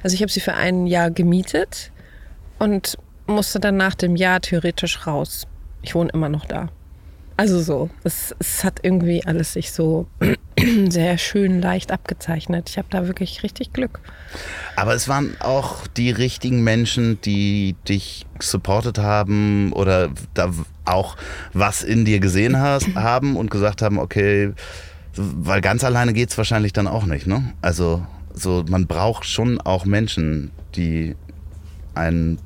[0.02, 1.92] Also ich habe sie für ein Jahr gemietet
[2.58, 5.46] und musste dann nach dem Jahr theoretisch raus.
[5.82, 6.70] Ich wohne immer noch da.
[7.40, 10.06] Also so, es, es hat irgendwie alles sich so
[10.90, 12.68] sehr schön leicht abgezeichnet.
[12.68, 14.00] Ich habe da wirklich richtig Glück.
[14.76, 20.52] Aber es waren auch die richtigen Menschen, die dich supportet haben oder da
[20.84, 21.16] auch
[21.54, 24.52] was in dir gesehen hast, haben und gesagt haben, okay,
[25.14, 27.54] weil ganz alleine geht's wahrscheinlich dann auch nicht, ne?
[27.62, 31.16] Also so, man braucht schon auch Menschen, die
[31.94, 32.38] einen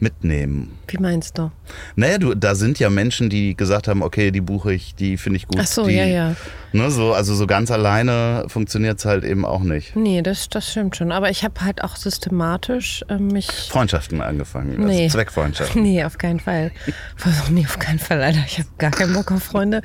[0.00, 0.78] mitnehmen.
[0.88, 1.50] Wie meinst du?
[1.96, 5.38] Naja, du, da sind ja Menschen, die gesagt haben, okay, die buche ich, die finde
[5.38, 5.58] ich gut.
[5.60, 6.36] Ach so, die, ja, ja.
[6.72, 9.96] Ne, so, also so ganz alleine funktioniert's halt eben auch nicht.
[9.96, 11.10] Nee, das, das stimmt schon.
[11.10, 15.04] Aber ich habe halt auch systematisch äh, mich Freundschaften angefangen, Nee.
[15.04, 15.82] also Zweckfreundschaften.
[15.82, 16.70] Nee, auf keinen Fall.
[17.24, 18.40] Also, nee, auf keinen Fall, Alter.
[18.46, 19.80] Ich habe gar keinen Bock auf Freunde.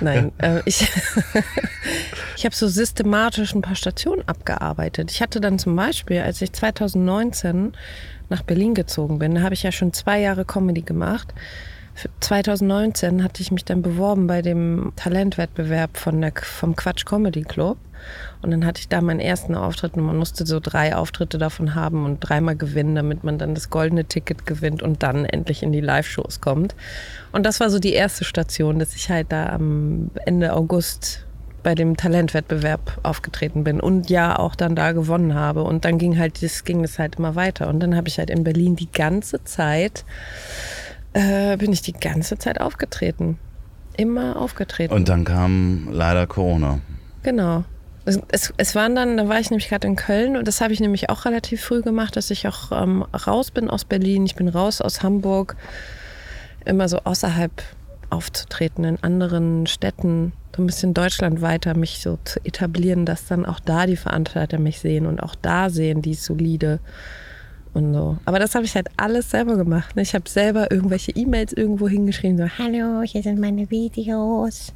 [0.00, 0.82] Nein, äh, ich,
[2.36, 5.10] ich habe so systematisch ein paar Stationen abgearbeitet.
[5.10, 7.72] Ich hatte dann zum Beispiel, als ich 2019
[8.28, 11.32] nach Berlin gezogen bin, da habe ich ja schon zwei Jahre Comedy gemacht.
[11.96, 17.42] Für 2019 hatte ich mich dann beworben bei dem Talentwettbewerb von der, vom Quatsch Comedy
[17.42, 17.78] Club.
[18.42, 21.74] Und dann hatte ich da meinen ersten Auftritt und man musste so drei Auftritte davon
[21.74, 25.72] haben und dreimal gewinnen, damit man dann das goldene Ticket gewinnt und dann endlich in
[25.72, 26.74] die Live-Shows kommt.
[27.32, 31.24] Und das war so die erste Station, dass ich halt da am Ende August
[31.66, 35.64] bei dem Talentwettbewerb aufgetreten bin und ja auch dann da gewonnen habe.
[35.64, 37.66] Und dann ging halt das, ging es halt immer weiter.
[37.66, 40.04] Und dann habe ich halt in Berlin die ganze Zeit,
[41.12, 43.40] äh, bin ich die ganze Zeit aufgetreten.
[43.96, 44.94] Immer aufgetreten.
[44.94, 46.78] Und dann kam leider Corona.
[47.24, 47.64] Genau.
[48.04, 50.72] Es, es, es waren dann, da war ich nämlich gerade in Köln und das habe
[50.72, 54.36] ich nämlich auch relativ früh gemacht, dass ich auch ähm, raus bin aus Berlin, ich
[54.36, 55.56] bin raus aus Hamburg,
[56.64, 57.50] immer so außerhalb
[58.10, 63.44] aufzutreten, in anderen Städten, so ein bisschen Deutschland weiter, mich so zu etablieren, dass dann
[63.46, 66.80] auch da die Veranstalter mich sehen und auch da sehen die solide
[67.74, 68.16] und so.
[68.24, 69.96] Aber das habe ich halt alles selber gemacht.
[69.96, 70.02] ne?
[70.02, 74.72] Ich habe selber irgendwelche E-Mails irgendwo hingeschrieben, so, hallo, hier sind meine Videos.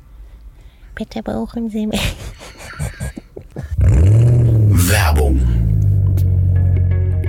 [0.94, 2.14] Bitte buchen Sie mich.
[4.90, 5.69] Werbung.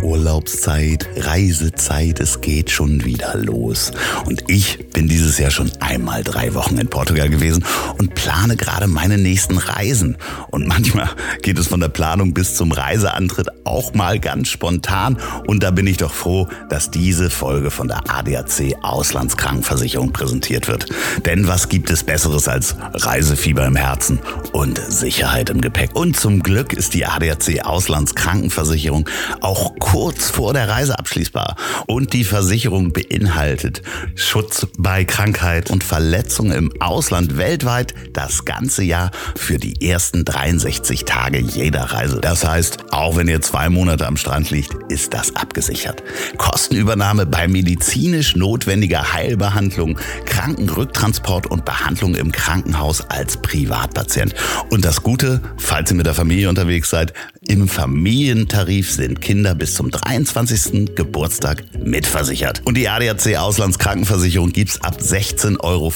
[0.01, 3.91] Urlaubszeit, Reisezeit, es geht schon wieder los.
[4.25, 7.63] Und ich bin dieses Jahr schon einmal drei Wochen in Portugal gewesen
[7.97, 10.17] und plane gerade meine nächsten Reisen.
[10.49, 11.09] Und manchmal
[11.41, 15.17] geht es von der Planung bis zum Reiseantritt auch mal ganz spontan.
[15.47, 20.87] Und da bin ich doch froh, dass diese Folge von der ADAC Auslandskrankenversicherung präsentiert wird.
[21.25, 24.19] Denn was gibt es Besseres als Reisefieber im Herzen
[24.53, 25.95] und Sicherheit im Gepäck?
[25.95, 29.09] Und zum Glück ist die ADAC Auslandskrankenversicherung
[29.41, 31.57] auch kurz vor der Reise abschließbar.
[31.85, 33.81] Und die Versicherung beinhaltet
[34.15, 41.03] Schutz bei Krankheit und Verletzung im Ausland weltweit das ganze Jahr für die ersten 63
[41.03, 42.21] Tage jeder Reise.
[42.21, 46.01] Das heißt, auch wenn ihr zwei Monate am Strand liegt, ist das abgesichert.
[46.37, 54.35] Kostenübernahme bei medizinisch notwendiger Heilbehandlung, Krankenrücktransport und Behandlung im Krankenhaus als Privatpatient.
[54.69, 57.11] Und das Gute, falls ihr mit der Familie unterwegs seid,
[57.45, 60.93] im Familientarif sind Kinder bis zum 23.
[60.95, 62.61] Geburtstag mitversichert.
[62.65, 65.91] Und die ADAC Auslandskrankenversicherung gibt's ab 16,40 Euro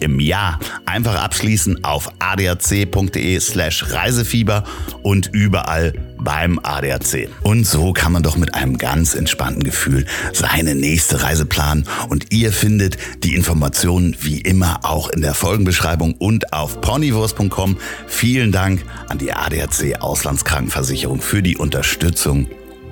[0.00, 0.58] im Jahr.
[0.86, 4.64] Einfach abschließen auf adac.de slash Reisefieber
[5.02, 7.28] und überall beim ADAC.
[7.44, 11.84] Und so kann man doch mit einem ganz entspannten Gefühl seine nächste Reise planen.
[12.08, 17.76] Und ihr findet die Informationen wie immer auch in der Folgenbeschreibung und auf ponywurst.com.
[18.08, 22.48] Vielen Dank an die ADAC Auslandskrankenversicherung für die Unterstützung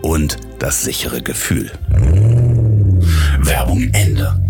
[0.07, 1.71] und das sichere Gefühl.
[3.41, 4.41] Werbung Ende.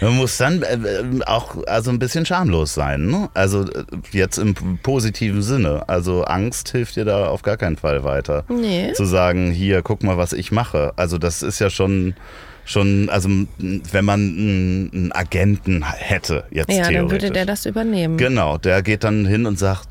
[0.00, 3.06] Man muss dann äh, äh, auch also ein bisschen schamlos sein.
[3.06, 3.28] Ne?
[3.34, 5.88] Also äh, jetzt im positiven Sinne.
[5.88, 8.44] Also Angst hilft dir da auf gar keinen Fall weiter.
[8.48, 8.92] Nee.
[8.92, 10.92] Zu sagen, hier, guck mal, was ich mache.
[10.96, 12.14] Also das ist ja schon
[12.64, 17.12] schon, also wenn man einen Agenten hätte, jetzt Ja, dann theoretisch.
[17.22, 18.18] würde der das übernehmen.
[18.18, 19.88] Genau, der geht dann hin und sagt,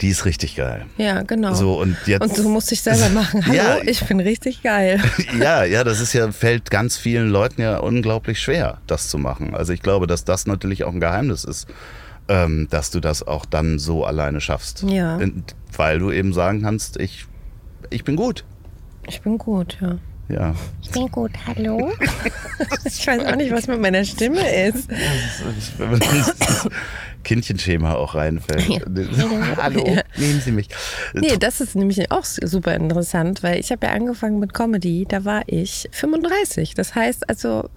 [0.00, 0.86] die ist richtig geil.
[0.96, 1.54] Ja, genau.
[1.54, 3.44] So und jetzt Und du musst dich selber machen.
[3.46, 3.78] Hallo, Ja.
[3.84, 5.00] ich bin richtig geil.
[5.40, 9.54] ja, ja, das ist ja, fällt ganz vielen Leuten ja unglaublich schwer, das zu machen.
[9.54, 11.66] Also ich glaube, dass das natürlich auch ein Geheimnis ist,
[12.28, 14.84] ähm, dass du das auch dann so alleine schaffst.
[14.86, 15.18] Ja.
[15.76, 17.26] Weil du eben sagen kannst, ich,
[17.90, 18.44] ich bin gut.
[19.06, 19.98] Ich bin gut, ja.
[20.28, 20.54] Ja.
[20.82, 21.90] Ich bin gut, hallo?
[22.84, 24.88] ich weiß auch nicht, was mit meiner Stimme ist.
[27.24, 28.68] Kindchenschema auch reinfällt.
[28.68, 28.80] Ja.
[29.56, 30.02] Hallo, Ja.
[30.16, 30.68] nehmen Sie mich.
[31.14, 35.24] Nee, das ist nämlich auch super interessant, weil ich habe ja angefangen mit Comedy, da
[35.24, 36.74] war ich 35.
[36.74, 37.68] Das heißt also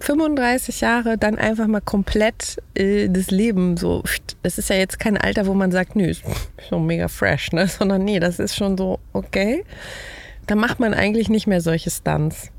[0.00, 4.02] 35 Jahre dann einfach mal komplett äh, das Leben so.
[4.42, 6.22] Das ist ja jetzt kein Alter, wo man sagt, nö, ist
[6.68, 7.68] schon mega fresh, ne?
[7.68, 9.64] Sondern nee, das ist schon so, okay.
[10.46, 12.50] Da macht man eigentlich nicht mehr solche Stunts.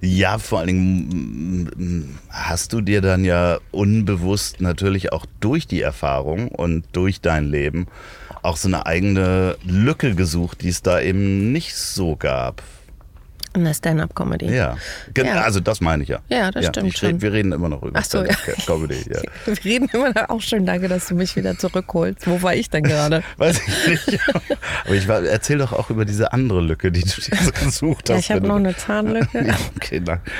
[0.00, 5.82] Ja, vor allen Dingen mm, hast du dir dann ja unbewusst natürlich auch durch die
[5.82, 7.86] Erfahrung und durch dein Leben
[8.42, 12.62] auch so eine eigene Lücke gesucht, die es da eben nicht so gab.
[13.54, 14.46] In der Stand-up-Comedy.
[14.54, 14.76] Ja,
[15.16, 15.40] Ja.
[15.42, 16.20] also das meine ich ja.
[16.28, 17.22] Ja, das stimmt ich red, schon.
[17.22, 18.34] Wir reden immer noch über Ach so, ja.
[18.66, 18.96] Comedy.
[19.10, 19.20] Ja.
[19.44, 22.26] Wir reden immer noch auch schön, danke, dass du mich wieder zurückholst.
[22.28, 23.22] Wo war ich denn gerade?
[23.38, 24.20] Weiß ich nicht.
[24.84, 28.14] Aber ich war, erzähl doch auch über diese andere Lücke, die du dir gesucht hast.
[28.14, 29.44] Ja, ich habe noch eine Zahnlücke.
[29.46, 30.30] Ja, okay, danke.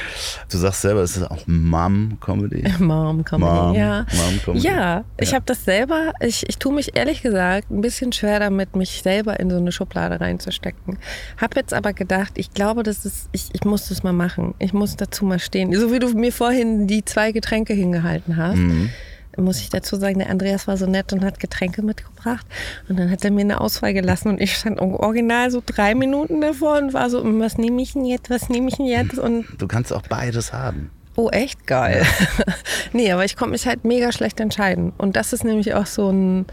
[0.51, 2.65] Du sagst selber, es ist auch Mom-Comedy.
[2.79, 4.07] Mom Comedy, Mom, ja.
[4.15, 4.67] Mom Comedy.
[4.67, 5.37] Ja, ich Ja.
[5.37, 9.41] habe das selber, ich, ich tue mich ehrlich gesagt ein bisschen schwer damit, mich selber
[9.41, 10.99] in so eine Schublade reinzustecken.
[11.39, 14.55] Habe jetzt aber gedacht, ich glaube, das ist, ich, ich muss das mal machen.
[14.59, 15.73] Ich muss dazu mal stehen.
[15.75, 18.57] So wie du mir vorhin die zwei Getränke hingehalten hast.
[18.59, 18.91] Mhm.
[19.37, 22.45] Muss ich dazu sagen, der Andreas war so nett und hat Getränke mitgebracht.
[22.89, 26.41] Und dann hat er mir eine Auswahl gelassen und ich stand original so drei Minuten
[26.41, 29.19] davor und war so, "Hm, was nehme ich denn jetzt, was nehme ich denn jetzt?
[29.19, 30.91] Und Du kannst auch beides haben.
[31.17, 32.05] Oh, echt geil.
[32.93, 34.93] nee, aber ich konnte mich halt mega schlecht entscheiden.
[34.99, 36.47] Und das ist nämlich auch so ein,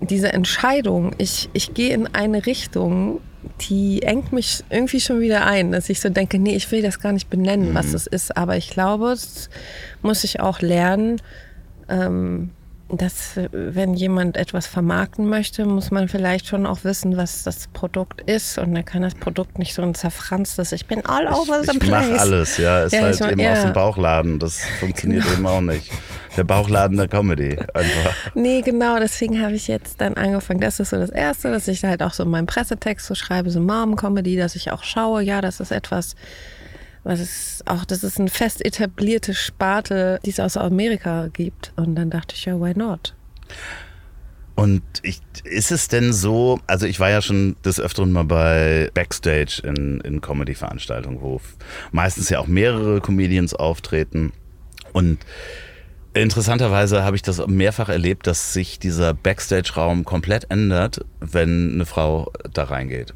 [0.00, 3.20] diese Entscheidung, ich, ich gehe in eine Richtung,
[3.62, 7.00] die engt mich irgendwie schon wieder ein, dass ich so denke, nee, ich will das
[7.00, 8.36] gar nicht benennen, was es ist.
[8.36, 9.48] Aber ich glaube, das
[10.02, 11.20] muss ich auch lernen,
[11.88, 12.50] ähm,
[12.90, 18.20] dass wenn jemand etwas vermarkten möchte, muss man vielleicht schon auch wissen, was das Produkt
[18.22, 18.58] ist.
[18.58, 21.80] Und dann kann das Produkt nicht so ein zerfranstes, ich bin all over the Ich
[21.80, 22.08] place.
[22.10, 22.84] mache alles, ja.
[22.84, 23.52] Ist Ja, halt ich eben ja.
[23.54, 24.38] aus dem Bauchladen.
[24.38, 25.90] Das funktioniert eben auch nicht.
[26.36, 27.56] Der Bauchladen der Comedy.
[27.74, 28.14] Einfach.
[28.34, 30.60] Nee, genau, deswegen habe ich jetzt dann angefangen.
[30.60, 33.60] Das ist so das Erste, dass ich halt auch so meinen Pressetext so schreibe, so
[33.60, 36.16] Mom-Comedy, dass ich auch schaue, ja, das ist etwas,
[37.04, 41.72] was es auch, das ist eine fest etablierte Sparte, die es aus Amerika gibt.
[41.76, 43.14] Und dann dachte ich, ja, why not?
[44.56, 48.90] Und ich, ist es denn so, also ich war ja schon des Öfteren mal bei
[48.94, 51.40] Backstage in, in Comedy-Veranstaltungen, wo
[51.90, 54.32] meistens ja auch mehrere Comedians auftreten.
[54.92, 55.18] Und
[56.14, 62.32] interessanterweise habe ich das mehrfach erlebt, dass sich dieser Backstage-Raum komplett ändert, wenn eine Frau
[62.52, 63.14] da reingeht.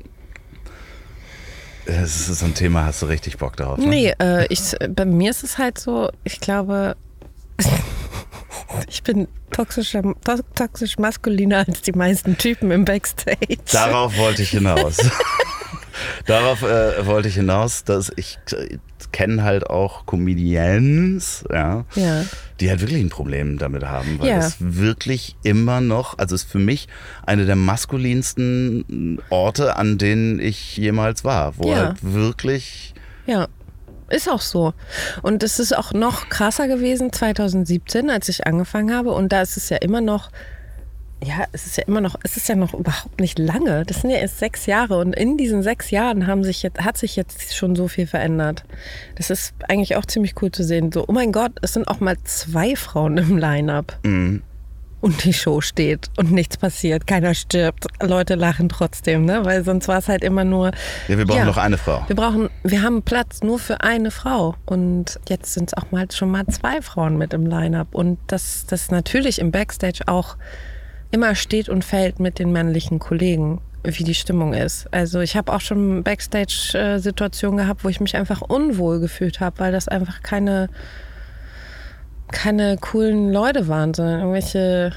[1.87, 3.79] Das ist so ein Thema, hast du richtig Bock drauf?
[3.79, 3.87] Ne?
[3.87, 6.97] Nee, äh, ich, bei mir ist es halt so, ich glaube,
[8.89, 13.57] ich bin toxischer, to toxisch maskuliner als die meisten Typen im Backstage.
[13.73, 14.99] Darauf wollte ich hinaus.
[16.27, 18.79] Darauf äh, wollte ich hinaus, dass ich äh,
[19.11, 22.25] kenne halt auch Comedians, ja, Ja.
[22.61, 24.39] Die halt wirklich ein Problem damit haben, weil Ja.
[24.39, 26.89] es wirklich immer noch, also es ist für mich
[27.27, 31.77] eine der maskulinsten Orte, an denen ich jemals war, wo Ja.
[31.89, 32.95] halt wirklich
[33.27, 33.47] Ja,
[34.09, 34.73] ist auch so.
[35.23, 39.11] Und es ist auch noch krasser gewesen 2017, als ich angefangen habe.
[39.13, 40.31] Und da ist es ja immer noch,
[41.23, 43.85] ja, es ist ja immer noch, es ist ja noch überhaupt nicht lange.
[43.85, 44.99] Das sind ja erst sechs Jahre.
[44.99, 48.65] Und in diesen sechs Jahren haben sich jetzt, hat sich jetzt schon so viel verändert.
[49.17, 50.93] Das ist eigentlich auch ziemlich cool zu sehen.
[50.93, 53.99] So, oh mein Gott, es sind auch mal zwei Frauen im Line-Up.
[54.05, 54.43] Mhm.
[55.01, 59.45] Und die Show steht und nichts passiert, keiner stirbt, Leute lachen trotzdem, ne?
[59.45, 60.73] Weil sonst war es halt immer nur.
[61.07, 62.03] Ja, wir brauchen noch eine Frau.
[62.09, 64.57] Wir brauchen, wir haben Platz nur für eine Frau.
[64.67, 67.95] Und jetzt sind es auch mal schon mal zwei Frauen mit im Line-Up.
[67.95, 70.37] Und das, das natürlich im Backstage auch
[71.11, 74.93] immer steht und fällt mit den männlichen Kollegen, wie die Stimmung ist.
[74.93, 79.73] Also ich habe auch schon Backstage-Situationen gehabt, wo ich mich einfach unwohl gefühlt habe, weil
[79.73, 80.69] das einfach keine,
[82.31, 84.93] keine coolen Leute waren, sondern irgendwelche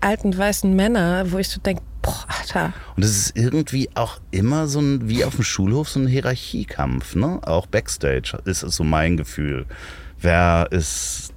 [0.00, 4.66] alten weißen Männer, wo ich so denke, boah, Alter, Und es ist irgendwie auch immer
[4.66, 7.40] so ein, wie auf dem Schulhof, so ein Hierarchiekampf, ne?
[7.42, 9.66] Auch Backstage ist es so mein Gefühl.
[10.20, 11.29] Wer ist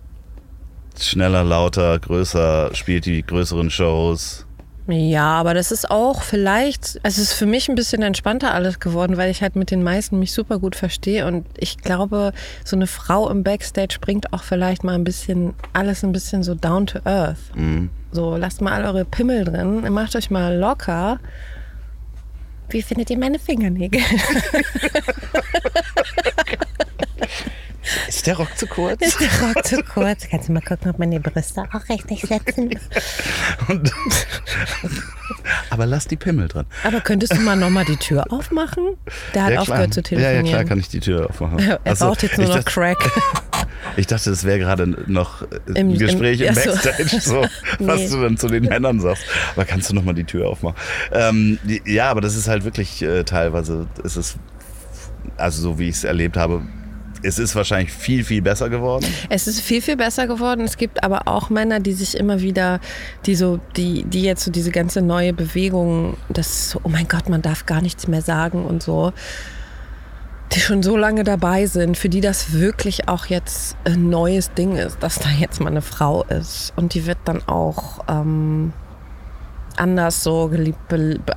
[1.07, 4.45] schneller, lauter, größer, spielt die größeren Shows?
[4.87, 8.81] Ja, aber das ist auch vielleicht, also es ist für mich ein bisschen entspannter alles
[8.81, 12.33] geworden, weil ich halt mit den meisten mich super gut verstehe und ich glaube,
[12.65, 16.53] so eine Frau im Backstage bringt auch vielleicht mal ein bisschen, alles ein bisschen so
[16.53, 17.37] down to earth.
[18.11, 21.19] So, lasst mal all eure Pimmel drin, macht euch mal locker.
[22.69, 24.01] Wie findet ihr meine Fingernägel?
[28.07, 29.01] Ist der Rock zu kurz?
[29.05, 30.27] Ist der Rock zu kurz?
[30.29, 32.69] Kannst du mal gucken, ob meine Brüste auch richtig sitzen?
[33.67, 33.91] Und,
[35.69, 36.65] aber lass die Pimmel drin.
[36.83, 38.95] Aber könntest du mal nochmal die Tür aufmachen?
[39.33, 39.61] Der hat Ja, klar.
[39.61, 40.45] aufgehört zu Ja, telefonieren.
[40.45, 41.59] ja, klar kann ich die Tür aufmachen.
[41.59, 43.11] Er braucht jetzt nur noch dachte- Crack.
[43.97, 46.69] Ich dachte, das wäre gerade noch Im- ein Gespräch im, im- ja, so.
[46.71, 47.45] Backstage, so,
[47.79, 48.09] was Nee.
[48.09, 49.23] du dann zu den Männern sagst.
[49.55, 50.77] Aber kannst du nochmal die Tür aufmachen?
[51.11, 54.35] Ähm, die- ja, aber das ist halt wirklich äh, teilweise, ist es,
[55.37, 56.61] also so wie ich es erlebt habe,
[57.23, 59.05] es ist wahrscheinlich viel, viel besser geworden.
[59.29, 60.61] Es ist viel, viel besser geworden.
[60.61, 62.79] Es gibt aber auch Männer, die sich immer wieder,
[63.25, 67.29] die so, die, die jetzt so diese ganze neue Bewegung, das so, oh mein Gott,
[67.29, 69.13] man darf gar nichts mehr sagen und so,
[70.51, 74.75] die schon so lange dabei sind, für die das wirklich auch jetzt ein neues Ding
[74.75, 76.73] ist, dass da jetzt mal eine Frau ist.
[76.75, 78.73] Und die wird dann auch ähm,
[79.77, 80.79] anders so geliebt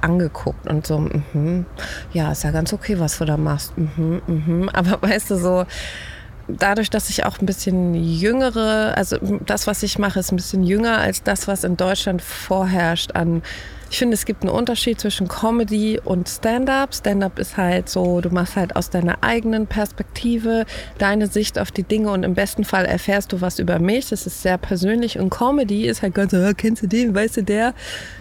[0.02, 1.66] angeguckt und so, mhm,
[2.12, 3.76] ja, ist ja ganz okay, was du da machst.
[3.76, 4.68] Mhm, mhm.
[4.72, 5.66] Aber weißt du, so
[6.48, 10.62] dadurch, dass ich auch ein bisschen jüngere, also das, was ich mache, ist ein bisschen
[10.62, 13.42] jünger als das, was in Deutschland vorherrscht an.
[13.88, 16.92] Ich finde, es gibt einen Unterschied zwischen Comedy und Stand-up.
[16.92, 20.66] Stand-up ist halt so, du machst halt aus deiner eigenen Perspektive
[20.98, 24.08] deine Sicht auf die Dinge und im besten Fall erfährst du was über mich.
[24.08, 27.36] Das ist sehr persönlich und Comedy ist halt ganz so, "Ah, kennst du den, weißt
[27.38, 27.74] du der?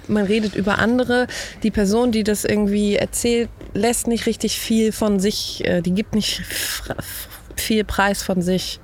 [0.08, 1.26] Man redet über andere.
[1.64, 6.14] Die Person, die das irgendwie erzählt, lässt nicht richtig viel von sich, äh, die gibt
[6.14, 6.44] nicht
[7.56, 8.80] viel Preis von sich.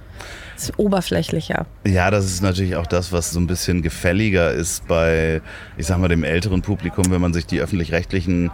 [0.61, 1.65] Ist oberflächlicher.
[1.85, 5.41] Ja, das ist natürlich auch das, was so ein bisschen gefälliger ist bei,
[5.77, 8.51] ich sag mal, dem älteren Publikum, wenn man sich die öffentlich-rechtlichen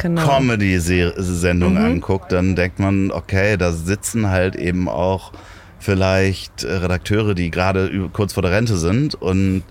[0.00, 0.26] Genau.
[0.26, 5.32] Comedy-Sendungen anguckt, dann denkt man, okay, da sitzen halt eben auch
[5.78, 9.62] vielleicht äh, Redakteure, die gerade kurz vor der Rente sind und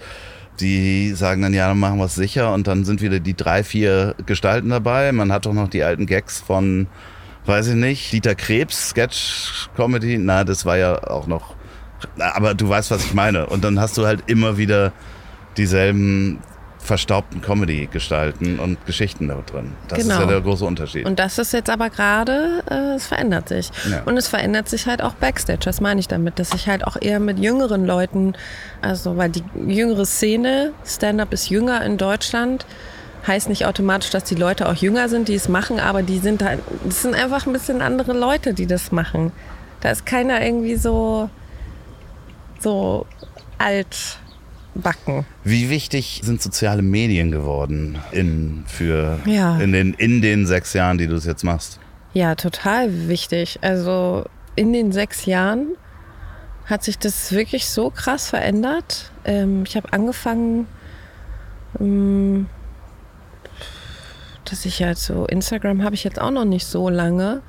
[0.59, 3.63] die sagen dann, ja, dann machen wir es sicher und dann sind wieder die drei,
[3.63, 5.11] vier Gestalten dabei.
[5.11, 6.87] Man hat doch noch die alten Gags von,
[7.45, 10.17] weiß ich nicht, Dieter Krebs, Sketch-Comedy.
[10.17, 11.55] Na, das war ja auch noch,
[12.19, 13.45] aber du weißt, was ich meine.
[13.47, 14.91] Und dann hast du halt immer wieder
[15.57, 16.39] dieselben
[16.81, 19.73] verstaubten Comedy-Gestalten und Geschichten da drin.
[19.89, 20.21] Das ist Genau.
[20.21, 21.05] ja der große Unterschied.
[21.05, 23.69] Und das ist jetzt aber gerade, äh, es verändert sich.
[23.91, 24.01] Ja.
[24.05, 25.59] Und es verändert sich halt auch Backstage.
[25.65, 28.33] Das meine ich damit, dass ich halt auch eher mit jüngeren Leuten,
[28.81, 32.65] also weil die jüngere Szene, Stand-up ist jünger in Deutschland,
[33.27, 36.41] heißt nicht automatisch, dass die Leute auch jünger sind, die es machen, aber die sind
[36.41, 39.33] halt, das sind einfach ein bisschen andere Leute, die das machen.
[39.81, 41.29] Da ist keiner irgendwie so,
[42.61, 43.05] so
[43.57, 45.25] altbacken.
[45.43, 49.57] Wie wichtig sind soziale Medien geworden in, für, Ja.
[49.59, 51.79] in, den, in den sechs Jahren, die du es jetzt machst?
[52.13, 53.59] Ja, total wichtig.
[53.61, 55.75] Also in den sechs Jahren
[56.65, 59.11] hat sich das wirklich so krass verändert.
[59.25, 60.67] Ähm, ich habe angefangen,
[61.79, 62.47] ähm,
[64.45, 67.41] dass ich halt so, Instagram habe ich jetzt auch noch nicht so lange.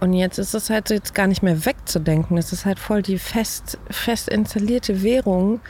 [0.00, 2.38] Und jetzt ist es halt so jetzt gar nicht mehr wegzudenken.
[2.38, 5.60] Es ist halt voll die fest, fest installierte Währung,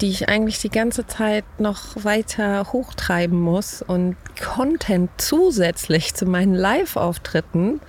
[0.00, 6.54] die ich eigentlich die ganze Zeit noch weiter hochtreiben muss und Content zusätzlich zu meinen
[6.54, 7.80] Live-Auftritten.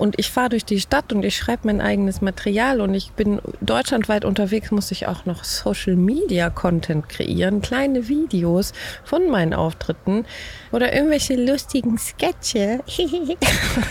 [0.00, 3.38] Und ich fahre durch die Stadt und ich schreibe mein eigenes Material und ich bin
[3.60, 8.72] deutschlandweit unterwegs, muss ich auch noch Social Media Content kreieren, kleine Videos
[9.04, 10.24] von meinen Auftritten
[10.72, 12.80] oder irgendwelche lustigen Sketche.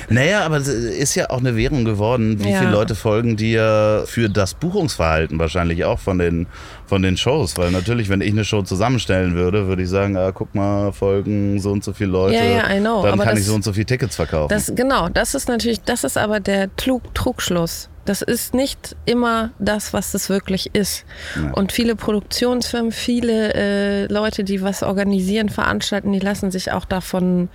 [0.09, 2.59] Naja, aber es ist ja auch eine Währung geworden, wie Ja.
[2.59, 6.47] viele Leute folgen dir für das Buchungsverhalten wahrscheinlich auch von den,
[6.89, 7.55] von den Shows.
[7.57, 11.59] Weil natürlich, wenn ich eine Show zusammenstellen würde, würde ich sagen, ah, guck mal, folgen
[11.59, 12.35] so und so viele Leute.
[12.35, 14.49] Ja, ja, I know, Dann aber kann das- ich so und so viele Tickets verkaufen.
[14.49, 17.89] Das, genau, das ist natürlich, das ist aber der Trug, Trugschluss.
[18.09, 21.05] Das ist nicht immer das, was es wirklich ist.
[21.35, 21.51] Ja.
[21.51, 27.49] Und viele Produktionsfirmen, viele äh, Leute, die was organisieren, veranstalten, die lassen sich auch davon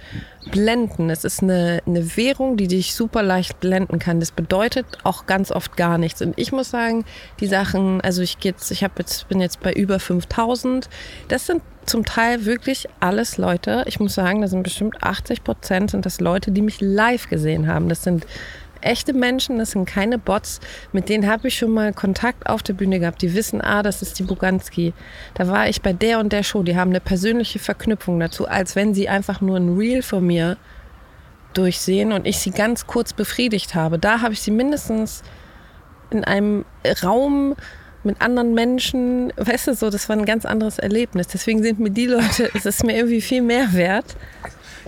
[0.53, 1.11] blenden.
[1.11, 4.21] Es ist eine, eine Währung, die dich super leicht blenden kann.
[4.21, 6.23] Das bedeutet auch ganz oft gar nichts.
[6.23, 7.05] Und ich muss sagen,
[7.41, 10.89] die Sachen, also ich jetzt, ich habe jetzt, bin jetzt bei über 5000.
[11.27, 13.83] Das sind zum Teil wirklich alles Leute.
[13.87, 17.67] Ich muss sagen, das sind bestimmt 80 Prozent sind das Leute, die mich live gesehen
[17.67, 17.89] haben.
[17.89, 18.25] Das sind
[18.85, 20.61] echte Menschen, das sind keine Bots.
[20.93, 23.23] Mit denen habe ich schon mal Kontakt auf der Bühne gehabt.
[23.23, 24.93] Die wissen, ah, das ist die Buganski.
[25.35, 26.63] Da war ich bei der und der Show.
[26.63, 30.57] Die haben eine persönliche Verknüpfung dazu, als wenn sie einfach nur ein Reel von mir
[31.55, 33.99] durchsehen und ich sie ganz kurz befriedigt habe.
[33.99, 35.23] Da habe ich sie mindestens
[36.11, 36.65] in einem
[37.03, 37.55] Raum
[38.05, 41.29] mit anderen Menschen, weißt du so, das war ein ganz anderes Erlebnis.
[41.29, 44.17] Deswegen sind mir die Leute, es ist mir irgendwie viel mehr wert.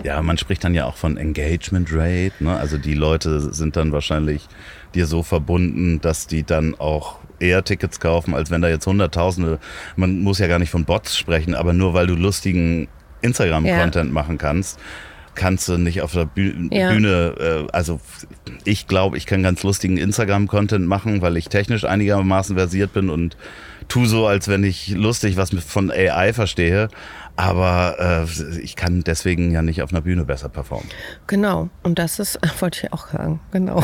[0.03, 2.33] Ja, man spricht dann ja auch von Engagement Rate.
[2.39, 2.55] Ne?
[2.55, 4.47] Also die Leute sind dann wahrscheinlich
[4.95, 9.59] dir so verbunden, dass die dann auch eher Tickets kaufen, als wenn da jetzt Hunderttausende,
[9.95, 12.87] man muss ja gar nicht von Bots sprechen, aber nur weil du lustigen
[13.21, 14.79] Instagram-Content machen kannst,
[15.35, 16.91] kannst du nicht auf der Büh Ja.
[16.91, 17.99] Bühne, äh, also
[18.63, 23.37] ich glaube, ich kann ganz lustigen Instagram-Content machen, weil ich technisch einigermaßen versiert bin und
[23.87, 26.89] tu so, als wenn ich lustig was von AI verstehe.
[27.37, 30.89] Aber äh, ich kann deswegen ja nicht auf einer Bühne besser performen.
[31.27, 31.69] Genau.
[31.83, 33.81] Und das ist, wollte ich auch sagen, genau.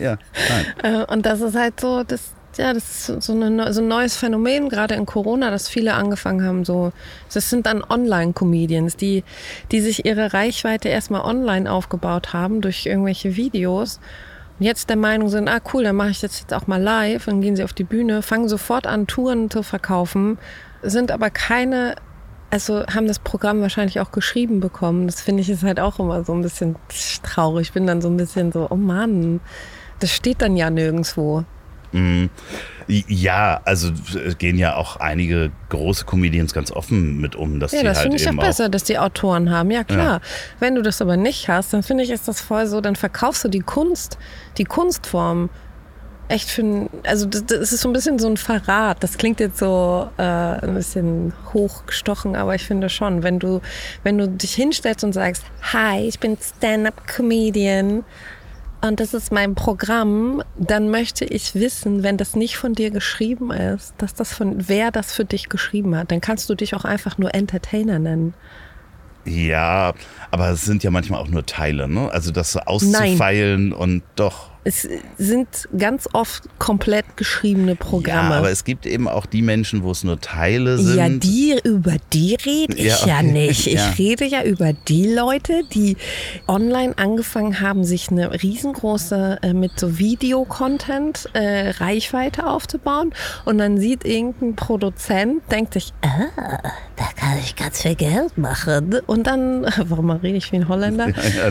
[0.00, 0.16] ja,
[0.48, 0.66] nein.
[0.82, 4.16] Äh, Und das ist halt so, das, ja, das ist so, eine, so ein neues
[4.16, 6.92] Phänomen, gerade in Corona, dass viele angefangen haben, so,
[7.32, 9.24] das sind dann Online-Comedians, die,
[9.72, 13.98] die sich ihre Reichweite erstmal online aufgebaut haben durch irgendwelche Videos
[14.58, 17.26] und jetzt der Meinung sind, ah cool, dann mache ich das jetzt auch mal live,
[17.26, 20.38] dann gehen sie auf die Bühne, fangen sofort an, Touren zu verkaufen,
[20.82, 21.94] sind aber keine,
[22.50, 25.06] also haben das Programm wahrscheinlich auch geschrieben bekommen.
[25.06, 26.76] Das finde ich ist halt auch immer so ein bisschen
[27.22, 27.68] traurig.
[27.68, 29.40] Ich bin dann so ein bisschen so, oh Mann,
[30.00, 31.44] das steht dann ja nirgendwo.
[31.92, 32.30] Mhm.
[32.86, 33.90] Ja, also
[34.38, 38.04] gehen ja auch einige große Comedians ganz offen mit um, dass ja, die das halt
[38.04, 39.70] finde ich eben auch besser, dass die Autoren haben.
[39.70, 40.14] Ja, klar.
[40.14, 40.20] Ja.
[40.58, 43.44] Wenn du das aber nicht hast, dann finde ich, ist das voll so, dann verkaufst
[43.44, 44.18] du die Kunst,
[44.56, 45.50] die Kunstform.
[46.28, 49.02] Echt für ein, also das, das ist so ein bisschen so ein Verrat.
[49.02, 53.60] Das klingt jetzt so äh, ein bisschen hochgestochen, aber ich finde schon, wenn du,
[54.02, 58.04] wenn du dich hinstellst und sagst, hi, ich bin Stand-up-Comedian,
[58.80, 63.50] und das ist mein Programm, dann möchte ich wissen, wenn das nicht von dir geschrieben
[63.50, 66.84] ist, dass das von wer das für dich geschrieben hat, dann kannst du dich auch
[66.84, 68.34] einfach nur Entertainer nennen.
[69.24, 69.94] Ja,
[70.30, 72.10] aber es sind ja manchmal auch nur Teile, ne?
[72.12, 74.50] Also das so auszufeilen und doch.
[74.68, 75.48] Es sind
[75.78, 78.30] ganz oft komplett geschriebene Programme.
[78.32, 80.96] Ja, aber es gibt eben auch die Menschen, wo es nur Teile sind.
[80.98, 83.66] Ja, die, über die rede ich Ja, ja, nicht.
[83.66, 83.88] Ich Ja.
[83.96, 85.96] rede ja über die Leute, die
[86.46, 93.14] online angefangen haben, sich eine riesengroße äh, mit so Videocontent äh, Reichweite aufzubauen.
[93.46, 96.58] Und dann sieht irgendein Produzent, denkt sich, ah,
[96.96, 98.96] da kann ich ganz viel Geld machen.
[99.06, 101.08] Und dann, warum rede ich wie ein Holländer?
[101.08, 101.50] Ja,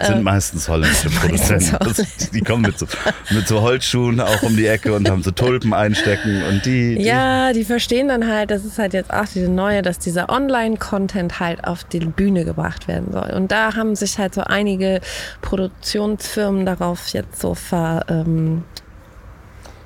[0.00, 2.16] das sind meistens holländische meistens Produzenten.
[2.18, 2.86] Das, die kommen mit so,
[3.30, 6.96] mit so Holzschuhen auch um die Ecke und haben so Tulpen einstecken und die.
[6.96, 10.28] die Ja, die verstehen dann halt, das ist halt jetzt auch diese neue, dass dieser
[10.28, 13.30] Online-Content halt auf die Bühne gebracht werden soll.
[13.30, 15.00] Und da haben sich halt so einige
[15.42, 18.64] Produktionsfirmen darauf jetzt so ver, ähm,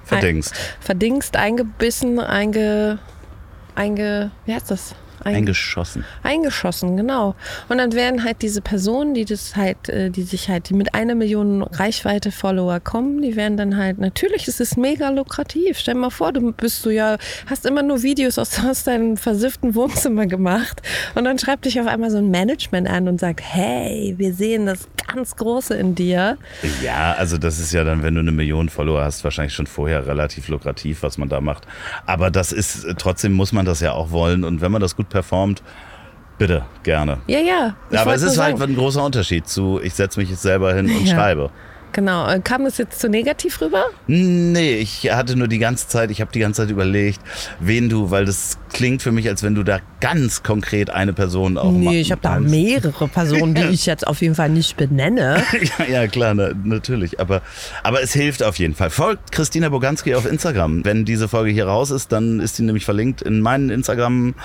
[0.05, 0.55] verdingst.
[0.81, 2.99] verdingst, eingebissen, einge,
[3.75, 4.95] einge, wie heißt das?
[5.25, 6.05] Einge- Eingeschossen.
[6.23, 7.35] eingeschossen, genau.
[7.69, 10.95] Und dann werden halt diese Personen, die das halt, äh, die sich halt, die mit
[10.95, 15.79] einer Million Reichweite Follower kommen, die werden dann halt, natürlich ist es mega lukrativ.
[15.79, 19.17] Stell dir mal vor, du bist du ja, hast immer nur Videos aus, aus deinem
[19.17, 20.83] versifften Wohnzimmer gemacht
[21.15, 24.67] und dann schreibt dich auf einmal so ein Management an und sagt, hey, wir sehen
[24.67, 26.39] das ganz Große in dir.
[26.83, 30.07] Ja, also das ist ja dann, wenn du eine Million Follower hast, wahrscheinlich schon vorher
[30.07, 31.67] relativ lukrativ, was man da macht.
[32.07, 34.45] Aber das ist, trotzdem muss man das ja auch wollen.
[34.45, 35.63] Und wenn man das gut performt,
[36.39, 37.19] bitte, gerne.
[37.27, 37.77] Ja, ja.
[37.91, 40.87] Ja, aber es ist halt ein großer Unterschied zu, ich setze mich jetzt selber hin
[40.87, 41.15] und Ja.
[41.15, 41.51] schreibe.
[41.93, 42.29] Genau.
[42.29, 43.87] Äh, Kam das jetzt zu negativ rüber?
[44.07, 47.19] Nee, ich hatte nur die ganze Zeit, ich habe die ganze Zeit überlegt,
[47.59, 51.59] wen du, weil das klingt für mich, als wenn du da ganz konkret eine Person
[51.59, 54.77] auch Nee, ma- ich habe da mehrere Personen, die ich jetzt auf jeden Fall nicht
[54.77, 55.43] benenne.
[55.81, 57.19] ja, ja, klar, na, natürlich.
[57.19, 57.43] Aber,
[57.83, 58.91] aber es hilft auf jeden Fall.
[58.91, 60.85] Folgt Christina Boganski auf Instagram.
[60.85, 64.37] Wenn diese Folge hier raus ist, dann ist sie nämlich verlinkt in meinen Instagram.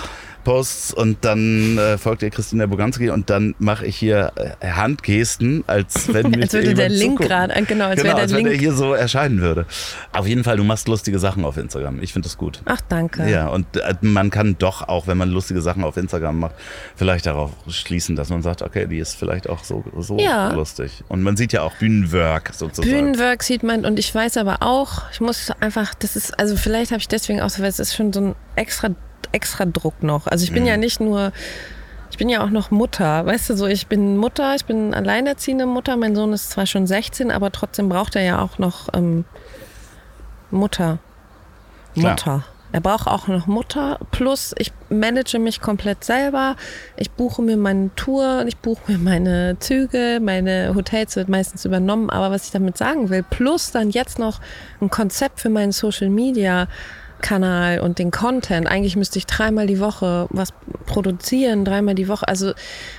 [0.46, 4.32] Posts und dann äh, folgt ihr Christina Boganski und dann mache ich hier
[4.62, 8.22] äh, Handgesten, als wenn mir Als würde der Link gerade, äh, genau, als genau, wäre
[8.22, 8.62] als der wenn der Link.
[8.64, 9.66] hier so erscheinen würde.
[10.14, 12.02] Auf jeden Fall, du machst lustige Sachen auf Instagram.
[12.02, 12.62] Ich finde das gut.
[12.66, 13.30] Ach, danke.
[13.30, 16.56] Ja, und äh, man kann doch auch, wenn man lustige Sachen auf Instagram macht,
[16.96, 20.54] vielleicht darauf schließen, dass man sagt, okay, die ist vielleicht auch so, so Ja.
[20.54, 21.04] lustig.
[21.10, 22.90] Und man sieht ja auch Bühnenwork sozusagen.
[22.90, 26.92] Bühnenwork sieht man und ich weiß aber auch, ich muss einfach, das ist, also vielleicht
[26.92, 28.90] habe ich deswegen auch so, weil es ist schon so ein extra,
[29.36, 30.26] extra Druck noch.
[30.28, 30.70] Also ich bin Mhm.
[30.70, 31.32] ja nicht nur,
[32.10, 35.66] ich bin ja auch noch Mutter, weißt du so, ich bin Mutter, ich bin alleinerziehende
[35.66, 39.26] Mutter, mein Sohn ist zwar schon 16, aber trotzdem braucht er ja auch noch ähm,
[40.52, 41.00] Mutter.
[41.94, 42.12] Klar.
[42.12, 42.44] Mutter.
[42.72, 44.00] Er braucht auch noch Mutter.
[44.12, 46.58] Plus, ich manage mich komplett selber.
[46.98, 52.10] Ich buche mir meine Tour, ich buche mir meine Züge, meine Hotels wird meistens übernommen.
[52.10, 54.42] Aber was ich damit sagen will, plus dann jetzt noch
[54.82, 56.68] ein Konzept für meinen Social Media.
[57.22, 58.68] Kanal und den Content.
[58.68, 60.54] Eigentlich müsste ich dreimal die Woche was
[60.86, 62.28] produzieren, dreimal die Woche.
[62.28, 62.54] Also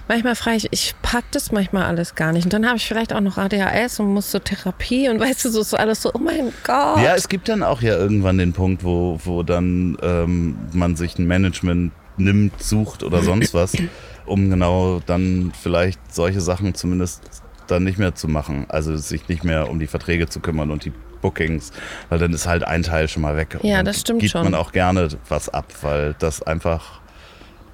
[0.08, 2.44] manchmal frage ich, ich pack das manchmal alles gar nicht.
[2.44, 5.50] Und dann habe ich vielleicht auch noch ADHS und muss zur Therapie und weißt du,
[5.50, 7.00] so ist alles so, oh mein Gott.
[7.02, 11.18] Ja, es gibt dann auch ja irgendwann den Punkt, wo, wo dann ähm, man sich
[11.18, 13.76] ein Management nimmt, sucht oder sonst was,
[14.24, 18.66] um genau dann vielleicht solche Sachen zumindest dann nicht mehr zu machen.
[18.68, 21.72] Also sich nicht mehr um die Verträge zu kümmern und die Bookings,
[22.08, 23.56] weil dann ist halt ein Teil schon mal weg.
[23.60, 24.44] Und Ja, dann das stimmt gibt schon.
[24.44, 27.00] man auch gerne was ab, weil das einfach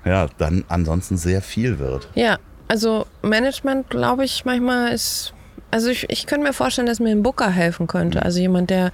[0.05, 2.09] ja dann ansonsten sehr viel wird.
[2.14, 2.38] Ja,
[2.68, 5.32] also Management, glaube ich, manchmal ist.
[5.70, 8.22] Also ich, ich könnte mir vorstellen, dass mir ein Booker helfen könnte.
[8.22, 8.90] Also jemand, der,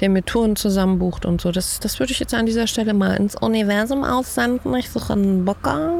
[0.00, 1.52] der mir Touren zusammenbucht und so.
[1.52, 4.74] Das, das würde ich jetzt an dieser Stelle mal ins Universum aussenden.
[4.76, 5.92] Ich suche einen Booker.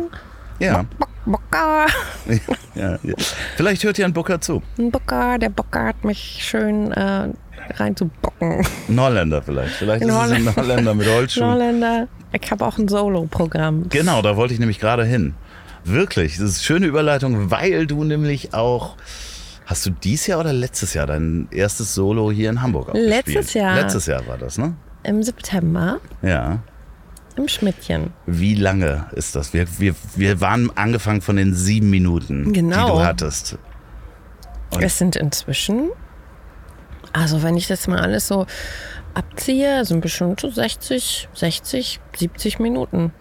[0.58, 1.86] Ja, Book- Booker.
[2.74, 3.14] ja, ja.
[3.56, 4.62] Vielleicht hört ja ein Booker zu.
[4.78, 7.28] Ein Booker, der Booker hat mich schön äh,
[7.74, 8.66] reinzubocken.
[8.88, 9.74] Ein Holländer vielleicht.
[9.74, 10.56] Vielleicht Ein ist es ein Holländer.
[10.56, 11.46] Holländer mit Holzschuhen.
[11.50, 12.08] Holländer.
[12.32, 13.88] Ich habe auch ein Solo-Programm.
[13.88, 15.34] Genau, da wollte ich nämlich gerade hin.
[15.84, 18.96] Wirklich, das ist eine schöne Überleitung, weil du nämlich auch.
[19.66, 23.34] Hast du dieses Jahr oder letztes Jahr dein erstes Solo hier in Hamburg auch Letztes
[23.34, 23.54] gespielt?
[23.54, 23.74] Jahr.
[23.76, 24.74] Letztes Jahr war das, ne?
[25.04, 26.58] Im September Ja.
[27.36, 28.10] im Schmidtchen.
[28.26, 29.54] Wie lange ist das?
[29.54, 32.98] Wir, wir, wir waren angefangen von den sieben Minuten, die Genau.
[32.98, 33.56] du hattest.
[34.74, 35.90] Und- Es sind inzwischen,
[37.12, 38.46] also wenn ich das mal alles so
[39.14, 43.12] abziehe, sind bestimmt so 60, 60, 70 Minuten.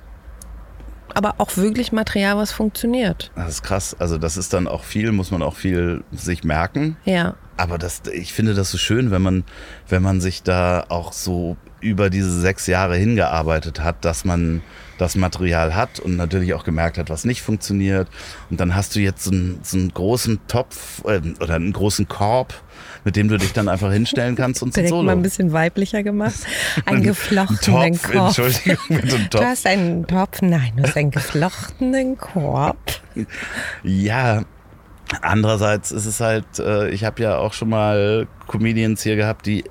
[1.14, 3.32] Aber auch wirklich Material, was funktioniert.
[3.36, 3.96] Das ist krass.
[4.00, 6.96] Also das ist dann auch viel, muss man auch viel sich merken.
[7.04, 7.36] Ja.
[7.58, 9.44] Aber das, ich finde das so schön, wenn man,
[9.89, 14.62] wenn man sich da auch so über diese sechs Jahre hingearbeitet hat, dass man
[14.98, 18.08] das Material hat und natürlich auch gemerkt hat, was nicht funktioniert.
[18.50, 22.08] Und dann hast du jetzt so einen, so einen großen Topf äh, oder einen großen
[22.08, 22.54] Korb,
[23.04, 25.04] mit dem du dich dann einfach hinstellen kannst und so Solo.
[25.04, 26.36] mal ein bisschen weiblicher gemacht.
[26.86, 28.28] Einen geflochtenen Topf, Korb.
[28.28, 29.43] Entschuldigung, mit einem Du Topf.
[29.43, 32.78] hast einen Topf, nein, du hast einen geflochtenen Korb.
[33.84, 34.43] Ja,
[35.22, 39.64] andererseits ist es halt, äh, ich habe ja auch schon mal Comedians hier gehabt, die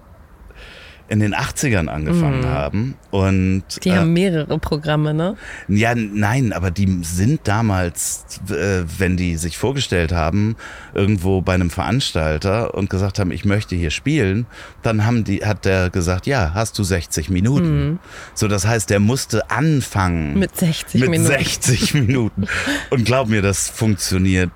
[1.11, 2.95] in den 80ern angefangen haben.
[3.11, 5.37] Und Die äh, haben mehrere Programme, ne?
[5.67, 10.55] ja, nein, aber die sind damals, äh, wenn die sich vorgestellt haben,
[10.95, 14.47] irgendwo bei einem Veranstalter und gesagt haben, ich möchte hier spielen,
[14.83, 17.99] dann haben die, hat der gesagt, ja, hast du 60 Minuten.
[18.35, 21.33] So, das heißt, der musste anfangen Mit 60 mit Minuten.
[21.33, 22.45] 60 Minuten.
[22.91, 24.51] Und glaub mir, das funktioniert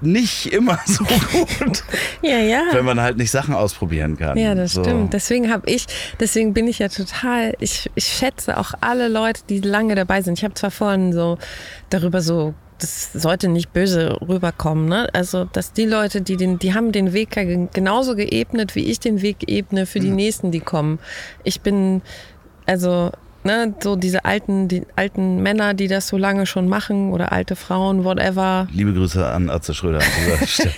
[0.00, 1.04] nicht immer so
[1.58, 1.82] gut,
[2.22, 2.62] Ja, ja.
[2.72, 4.38] wenn man halt nicht Sachen ausprobieren kann.
[4.38, 4.82] Ja, das so.
[4.84, 5.12] stimmt.
[5.12, 5.86] Deswegen habe ich,
[6.20, 10.38] deswegen bin ich ja total, ich, ich schätze auch alle Leute, die lange dabei sind.
[10.38, 11.38] Ich habe zwar vorhin so
[11.90, 15.08] darüber so, das sollte nicht böse rüberkommen, ne?
[15.12, 17.30] Also, dass die Leute, die den, die haben den Weg
[17.72, 20.16] genauso geebnet, wie ich den Weg ebne für die Mhm.
[20.16, 20.98] nächsten, die kommen.
[21.44, 22.02] Ich bin,
[22.66, 23.12] also,
[23.44, 27.56] ne, so diese alten, die alten Männer, die das so lange schon machen oder alte
[27.56, 28.66] Frauen, whatever.
[28.72, 30.72] Liebe Grüße an Atze Schröder an dieser Stelle.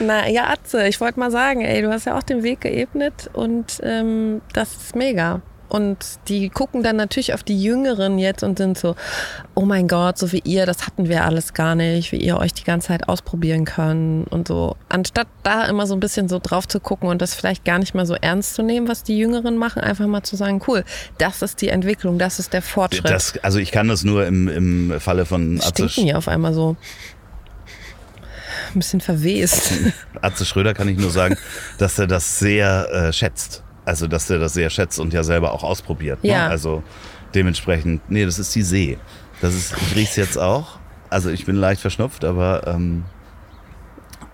[0.00, 3.30] Na ja, Atze, ich wollte mal sagen, ey, du hast ja auch den Weg geebnet
[3.32, 5.40] und ähm, das ist mega.
[5.72, 8.94] Und die gucken dann natürlich auf die Jüngeren jetzt und sind so,
[9.54, 12.52] oh mein Gott, so wie ihr, das hatten wir alles gar nicht, wie ihr euch
[12.52, 14.76] die ganze Zeit ausprobieren könnt und so.
[14.90, 17.94] Anstatt da immer so ein bisschen so drauf zu gucken und das vielleicht gar nicht
[17.94, 20.84] mal so ernst zu nehmen, was die Jüngeren machen, einfach mal zu sagen, cool,
[21.16, 23.10] das ist die Entwicklung, das ist der Fortschritt.
[23.10, 26.52] Das, also ich kann das nur im, im Falle von Atze, Stinken hier auf einmal
[26.52, 26.76] so
[28.74, 29.72] ein bisschen verwest.
[30.20, 31.38] Atze Schröder kann ich nur sagen,
[31.78, 33.62] dass er das sehr äh, schätzt.
[33.84, 36.22] Also dass er das sehr schätzt und ja selber auch ausprobiert.
[36.22, 36.30] Ne?
[36.30, 36.48] Ja.
[36.48, 36.82] Also
[37.34, 38.98] dementsprechend, nee, das ist die See.
[39.40, 40.78] Das ist, ich riech's jetzt auch.
[41.10, 43.04] Also ich bin leicht verschnupft, aber ähm,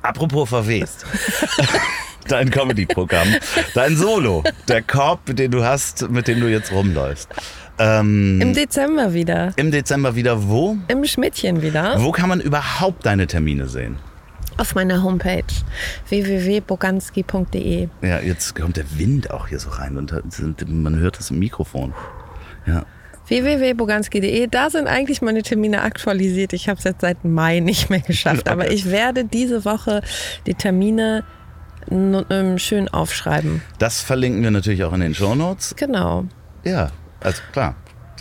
[0.03, 1.07] apropos verwest.
[2.28, 3.36] Dein Comedy-Programm,
[3.74, 7.30] dein Solo, der Korb, den du hast, mit dem du jetzt rumläufst.
[7.78, 9.55] Ähm, Im Dezember wieder.
[9.57, 10.76] Im Dezember wieder wo?
[10.88, 11.94] Im Schmidtchen wieder.
[12.03, 13.96] Wo kann man überhaupt deine Termine sehen?
[14.59, 15.45] Auf meiner Homepage
[16.09, 17.89] www.boganski.de.
[18.03, 20.13] Ja, jetzt kommt der Wind auch hier so rein und
[20.69, 21.95] man hört das im Mikrofon.
[22.67, 22.85] Ja.
[23.29, 24.49] www.boganski.de.
[24.49, 26.53] Da sind eigentlich meine Termine aktualisiert.
[26.53, 28.49] Ich habe es jetzt seit Mai nicht mehr geschafft.
[28.49, 30.03] Aber ich werde diese Woche
[30.47, 31.25] die Termine
[31.91, 33.63] ähm, schön aufschreiben.
[33.79, 35.75] Das verlinken wir natürlich auch in den Shownotes.
[35.77, 36.25] Genau.
[36.65, 36.91] Ja,
[37.21, 37.77] also klar.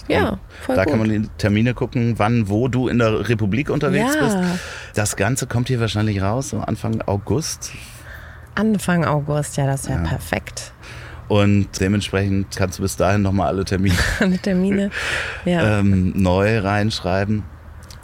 [0.07, 0.91] Ja, voll da gut.
[0.91, 4.23] kann man die Termine gucken, wann, wo du in der Republik unterwegs Ja.
[4.23, 4.37] bist.
[4.95, 7.71] Das Ganze kommt hier wahrscheinlich raus, so Anfang August.
[8.55, 10.73] Anfang August, ja, das wäre perfekt.
[11.27, 14.91] Und dementsprechend kannst du bis dahin nochmal alle Termine Alle Termine.
[15.45, 15.79] Ja.
[15.79, 17.43] ähm, neu reinschreiben.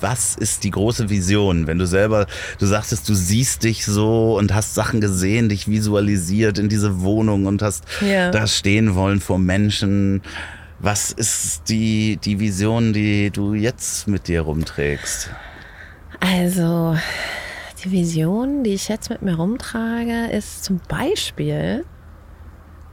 [0.01, 2.25] Was ist die große Vision, wenn du selber,
[2.59, 7.45] du sagtest, du siehst dich so und hast Sachen gesehen, dich visualisiert in diese Wohnung
[7.45, 8.29] und hast Ja.
[8.29, 10.21] da stehen wollen vor Menschen.
[10.83, 15.29] Was ist die, die Vision, die du jetzt mit dir rumträgst?
[16.19, 16.97] Also,
[17.81, 21.85] die Vision, die ich jetzt mit mir rumtrage, ist zum Beispiel,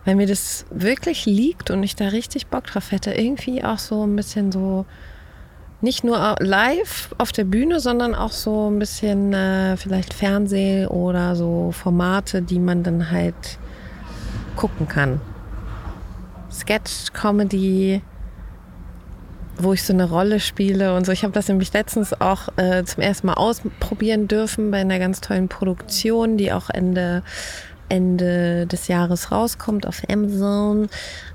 [0.05, 4.07] wenn mir das wirklich liegt und ich da richtig Bock drauf hätte, irgendwie auch so
[4.07, 4.87] ein bisschen so,
[5.81, 11.35] nicht nur live auf der Bühne, sondern auch so ein bisschen äh, vielleicht Fernseh oder
[11.35, 13.59] so Formate, die man dann halt
[14.55, 15.21] gucken kann.
[16.61, 18.03] Sketch, Comedy,
[19.59, 21.13] wo ich so eine Rolle spiele und so.
[21.13, 25.21] Ich habe das nämlich letztens auch äh, zum ersten Mal ausprobieren dürfen bei einer ganz
[25.21, 27.23] tollen Produktion, die auch Ende
[27.91, 30.89] Ende des Jahres rauskommt auf Amazon.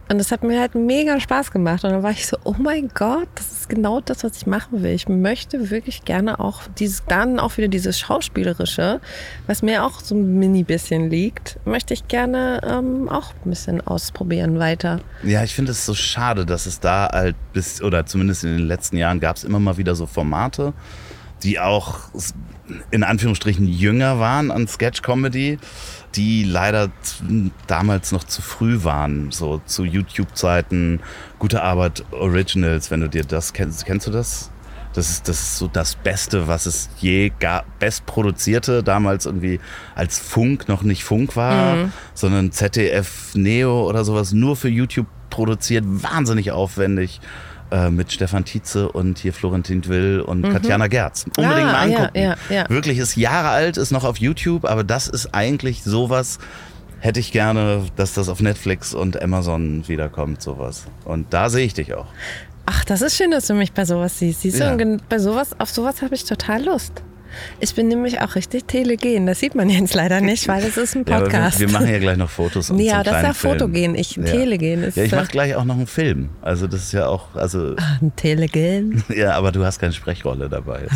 [0.08, 1.84] Und das hat mir halt mega Spaß gemacht.
[1.84, 4.84] Und dann war ich so, oh mein Gott, das ist genau das, was ich machen
[4.84, 4.91] will.
[4.91, 9.01] Ich möchte wirklich gerne auch dieses, dann auch wieder dieses Schauspielerische,
[9.47, 13.86] was mir auch so ein mini bisschen liegt, möchte ich gerne ähm, auch ein bisschen
[13.86, 14.99] ausprobieren weiter.
[15.24, 18.68] Ja, ich finde es so schade, dass es da halt bis, oder zumindest in den
[18.68, 20.74] letzten Jahren gab es immer mal wieder so Formate,
[21.41, 22.10] die auch
[22.91, 25.60] in Anführungsstrichen jünger waren an Sketch-Comedy
[26.16, 26.91] die leider
[27.68, 31.01] damals noch zu früh waren, so zu YouTube-Zeiten,
[31.39, 34.51] gute Arbeit Originals, wenn du dir das kennst, kennst du das?
[34.93, 39.59] Das ist, das ist so das Beste, was es je gab, best produzierte, damals irgendwie
[39.93, 41.91] als Funk noch nicht Funk war, mhm.
[42.13, 47.20] sondern ZDF Neo oder sowas, nur für YouTube produziert, wahnsinnig aufwendig
[47.76, 50.53] äh, mit Stefan Tietze und hier Florentin Will und mhm.
[50.53, 51.26] Katjana Gerz.
[51.38, 52.17] Unbedingt ah, mal angucken.
[52.17, 52.69] Ja, ja, ja.
[52.69, 56.39] Wirklich ist Jahre alt, ist noch auf YouTube, aber das ist eigentlich sowas,
[56.99, 60.86] hätte ich gerne, dass das auf Netflix und Amazon wiederkommt, sowas.
[61.03, 62.07] Und da sehe ich dich auch.
[62.65, 64.41] Ach, das ist schön, dass du mich bei sowas siehst.
[64.41, 67.03] Siehst du, bei sowas, auf sowas habe ich total Lust.
[67.59, 69.25] Ich bin nämlich auch richtig telegen.
[69.25, 71.59] Das sieht man jetzt leider nicht, weil das ist ein Podcast.
[71.59, 72.69] Ja, wir, wir, machen ja gleich noch Fotos.
[72.69, 73.95] Und nee, ja, das ist ja Fotogen.
[73.95, 74.23] Ich, ja.
[74.23, 74.97] Telegen ist.
[74.97, 76.29] Ja, ich mache gleich auch noch einen Film.
[76.41, 77.36] Also, das ist ja auch.
[77.36, 79.03] Also, ah, ein Telegen?
[79.15, 80.81] Ja, aber du hast keine Sprechrolle dabei.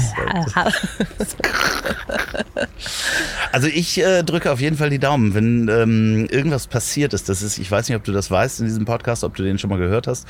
[3.52, 7.30] also, ich äh, drücke auf jeden Fall die Daumen, wenn ähm, irgendwas passiert ist.
[7.30, 9.58] Das ist, ich weiß nicht, ob du das weißt in diesem Podcast, ob du den
[9.58, 10.28] schon mal gehört hast.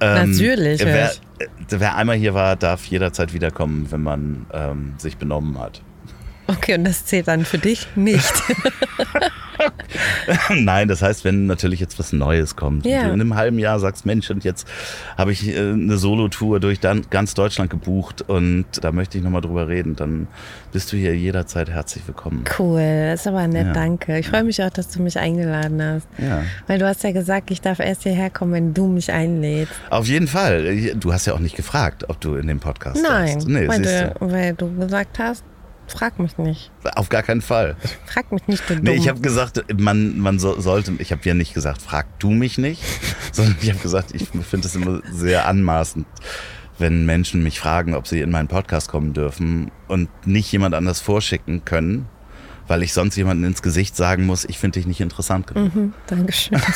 [0.00, 0.80] Ähm, Natürlich.
[0.84, 1.12] Wer,
[1.68, 5.82] wer einmal hier war, darf jederzeit wiederkommen, wenn man ähm, sich benommen hat.
[6.46, 8.32] Okay, und das zählt dann für dich nicht.
[10.50, 13.02] Nein, das heißt, wenn natürlich jetzt was Neues kommt ja.
[13.02, 14.66] in einem halben Jahr sagst, Mensch, und jetzt
[15.16, 19.68] habe ich äh, eine Solo-Tour durch ganz Deutschland gebucht und da möchte ich nochmal drüber
[19.68, 20.28] reden, dann
[20.72, 22.44] bist du hier jederzeit herzlich willkommen.
[22.58, 23.72] Cool, das ist aber nett, ja.
[23.72, 24.18] danke.
[24.18, 26.08] Ich freue mich auch, dass du mich eingeladen hast.
[26.18, 26.42] Ja.
[26.66, 29.72] Weil du hast ja gesagt, ich darf erst hierher kommen, wenn du mich einlädst.
[29.90, 30.94] Auf jeden Fall.
[30.94, 33.48] Du hast ja auch nicht gefragt, ob du in dem Podcast Nein, bist.
[33.48, 35.44] Nee, weil, weil du gesagt hast,
[35.90, 36.70] Frag mich nicht.
[36.94, 37.76] Auf gar keinen Fall.
[38.06, 38.76] Frag mich nicht, du.
[38.76, 42.30] Nee, ich habe gesagt, man, man so, sollte, ich habe ja nicht gesagt, frag du
[42.30, 42.82] mich nicht,
[43.32, 46.06] sondern ich habe gesagt, ich finde es immer sehr anmaßend,
[46.78, 51.00] wenn Menschen mich fragen, ob sie in meinen Podcast kommen dürfen und nicht jemand anders
[51.00, 52.06] vorschicken können,
[52.68, 55.74] weil ich sonst jemandem ins Gesicht sagen muss, ich finde dich nicht interessant genug.
[55.74, 56.60] Mhm, Dankeschön.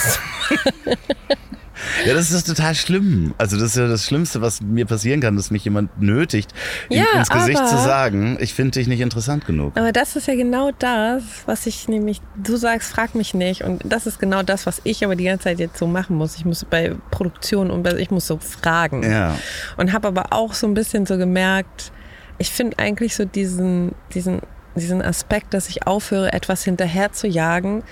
[2.06, 3.34] Ja, das ist total schlimm.
[3.38, 6.52] Also das ist ja das Schlimmste, was mir passieren kann, dass mich jemand nötigt,
[6.88, 9.76] ja, ins Gesicht zu sagen, ich finde dich nicht interessant genug.
[9.76, 13.62] Aber das ist ja genau das, was ich nämlich, du sagst, frag mich nicht.
[13.62, 16.36] Und das ist genau das, was ich aber die ganze Zeit jetzt so machen muss.
[16.36, 19.02] Ich muss bei Produktion und ich muss so fragen.
[19.02, 19.36] Ja.
[19.76, 21.92] Und habe aber auch so ein bisschen so gemerkt,
[22.38, 24.40] ich finde eigentlich so diesen, diesen,
[24.74, 27.84] diesen Aspekt, dass ich aufhöre, etwas hinterher zu jagen,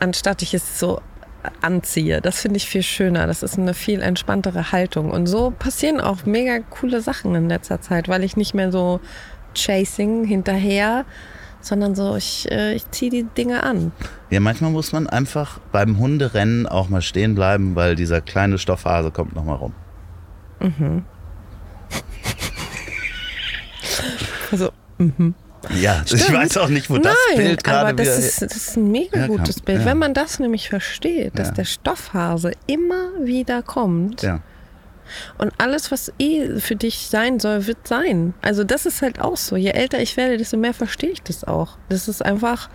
[0.00, 1.00] anstatt ich es so
[1.60, 2.20] anziehe.
[2.20, 3.26] Das finde ich viel schöner.
[3.26, 5.10] Das ist eine viel entspanntere Haltung.
[5.10, 9.00] Und so passieren auch mega coole Sachen in letzter Zeit, weil ich nicht mehr so
[9.54, 11.04] chasing hinterher,
[11.60, 13.92] sondern so, ich, äh, ich ziehe die Dinge an.
[14.30, 19.10] Ja, manchmal muss man einfach beim Hunderennen auch mal stehen bleiben, weil dieser kleine Stoffhase
[19.10, 19.72] kommt nochmal rum.
[20.60, 21.04] Mhm.
[24.50, 25.34] also, mhm.
[25.70, 26.22] Ja, Stimmt.
[26.22, 28.90] ich weiß auch nicht, wo das Nein, Bild gerade aber das ist, das ist ein
[28.90, 29.80] mega ja, gutes Bild.
[29.80, 29.86] Ja.
[29.86, 31.54] Wenn man das nämlich versteht, dass ja.
[31.54, 34.22] der Stoffhase immer wieder kommt.
[34.22, 34.40] Ja.
[35.38, 38.34] Und alles, was eh für dich sein soll, wird sein.
[38.42, 39.56] Also das ist halt auch so.
[39.56, 41.76] Je älter ich werde, desto mehr verstehe ich das auch.
[41.88, 42.70] Das ist einfach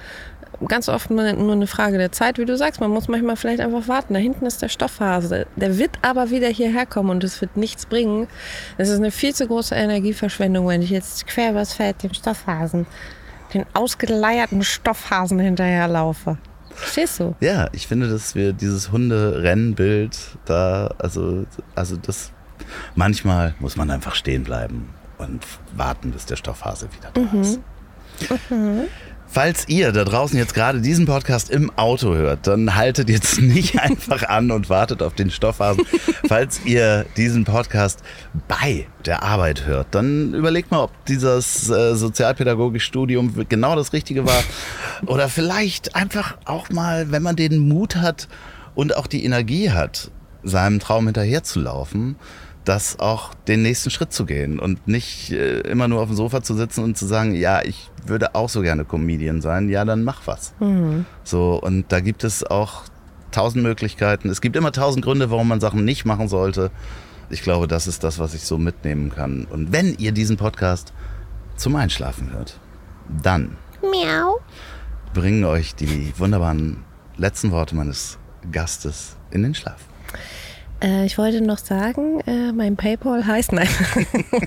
[0.67, 2.81] ganz oft nur, eine Frage der Zeit, wie du sagst.
[2.81, 4.13] Man muss manchmal vielleicht einfach warten.
[4.13, 5.47] Da hinten ist der Stoffhase.
[5.55, 8.27] Der wird aber wieder hierher kommen und es wird nichts bringen.
[8.77, 12.85] Es ist eine viel zu große Energieverschwendung, wenn ich jetzt quer übers Feld dem Stoffhasen,
[13.53, 16.37] den ausgeleierten Stoffhasen hinterherlaufe.
[16.73, 17.35] Verstehst du?
[17.41, 21.45] Ja, ich finde, dass wir dieses Hunde-Rennbild da, also,
[21.75, 22.31] also das,
[22.95, 25.45] manchmal muss man einfach stehen bleiben und
[25.75, 27.41] warten, bis der Stoffhase wieder da mhm.
[27.41, 27.59] ist.
[28.49, 28.83] Mhm.
[29.31, 33.79] Falls ihr da draußen jetzt gerade diesen Podcast im Auto hört, dann haltet jetzt nicht
[33.79, 35.85] einfach an und wartet auf den Stoffhasen.
[36.27, 38.01] Falls ihr diesen Podcast
[38.47, 44.25] bei der Arbeit hört, dann überlegt mal, ob dieses äh, sozialpädagogische Studium genau das Richtige
[44.25, 44.43] war.
[45.05, 48.27] Oder vielleicht einfach auch mal, wenn man den Mut hat
[48.73, 50.09] und auch die Energie hat,
[50.41, 52.15] seinem Traum hinterherzulaufen,
[52.69, 56.43] das auch den nächsten Schritt zu gehen und nicht äh, immer nur auf dem Sofa
[56.43, 60.03] zu sitzen und zu sagen, ja, ich würde auch so gerne Comedian sein, ja, dann
[60.03, 60.53] mach was.
[60.59, 61.07] Mhm.
[61.23, 62.83] So, und da gibt es auch
[63.31, 64.29] tausend Möglichkeiten.
[64.29, 66.69] Es gibt immer tausend Gründe, warum man Sachen nicht machen sollte.
[67.31, 69.47] Ich glaube, das ist das, was ich so mitnehmen kann.
[69.49, 70.93] Und wenn ihr diesen Podcast
[71.55, 72.59] zum Einschlafen hört,
[73.23, 74.39] dann Miau.
[75.15, 76.83] bringen euch die wunderbaren
[77.17, 78.19] letzten Worte meines
[78.51, 79.85] Gastes in den Schlaf.
[80.81, 83.69] Äh, ich wollte noch sagen, äh, mein PayPal heißt nein.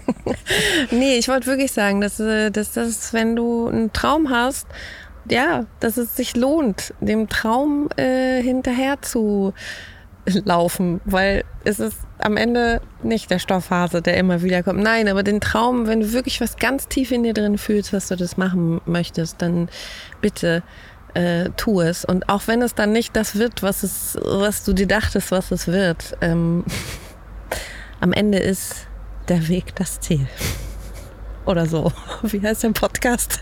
[0.90, 4.66] nee, ich wollte wirklich sagen, dass, äh, dass das, wenn du einen Traum hast,
[5.28, 9.52] ja, dass es sich lohnt, dem Traum äh, hinterher zu
[10.26, 14.80] laufen, weil es ist am Ende nicht der Stoffhase, der immer wieder kommt.
[14.80, 18.08] Nein, aber den Traum, wenn du wirklich was ganz tief in dir drin fühlst, dass
[18.08, 19.68] du das machen möchtest, dann
[20.20, 20.62] bitte
[21.14, 22.04] äh, tu es.
[22.04, 25.50] Und auch wenn es dann nicht das wird, was es, was du dir dachtest, was
[25.50, 26.64] es wird, ähm,
[28.00, 28.86] am Ende ist
[29.28, 30.26] der Weg das Ziel.
[31.46, 31.92] Oder so.
[32.22, 33.40] Wie heißt der Podcast?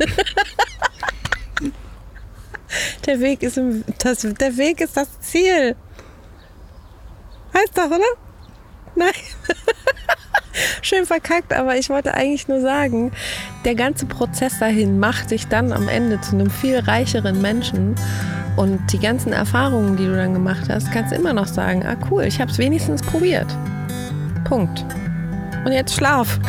[3.06, 5.76] der Weg ist im, das, der Weg ist das Ziel.
[7.52, 7.98] Heißt doch, oder?
[8.94, 9.10] Nein.
[10.82, 13.12] Schön verkackt, aber ich wollte eigentlich nur sagen,
[13.64, 17.94] der ganze Prozess dahin macht dich dann am Ende zu einem viel reicheren Menschen.
[18.56, 22.24] Und die ganzen Erfahrungen, die du dann gemacht hast, kannst immer noch sagen, ah cool,
[22.24, 23.46] ich habe es wenigstens probiert.
[24.44, 24.84] Punkt.
[25.64, 26.38] Und jetzt schlaf.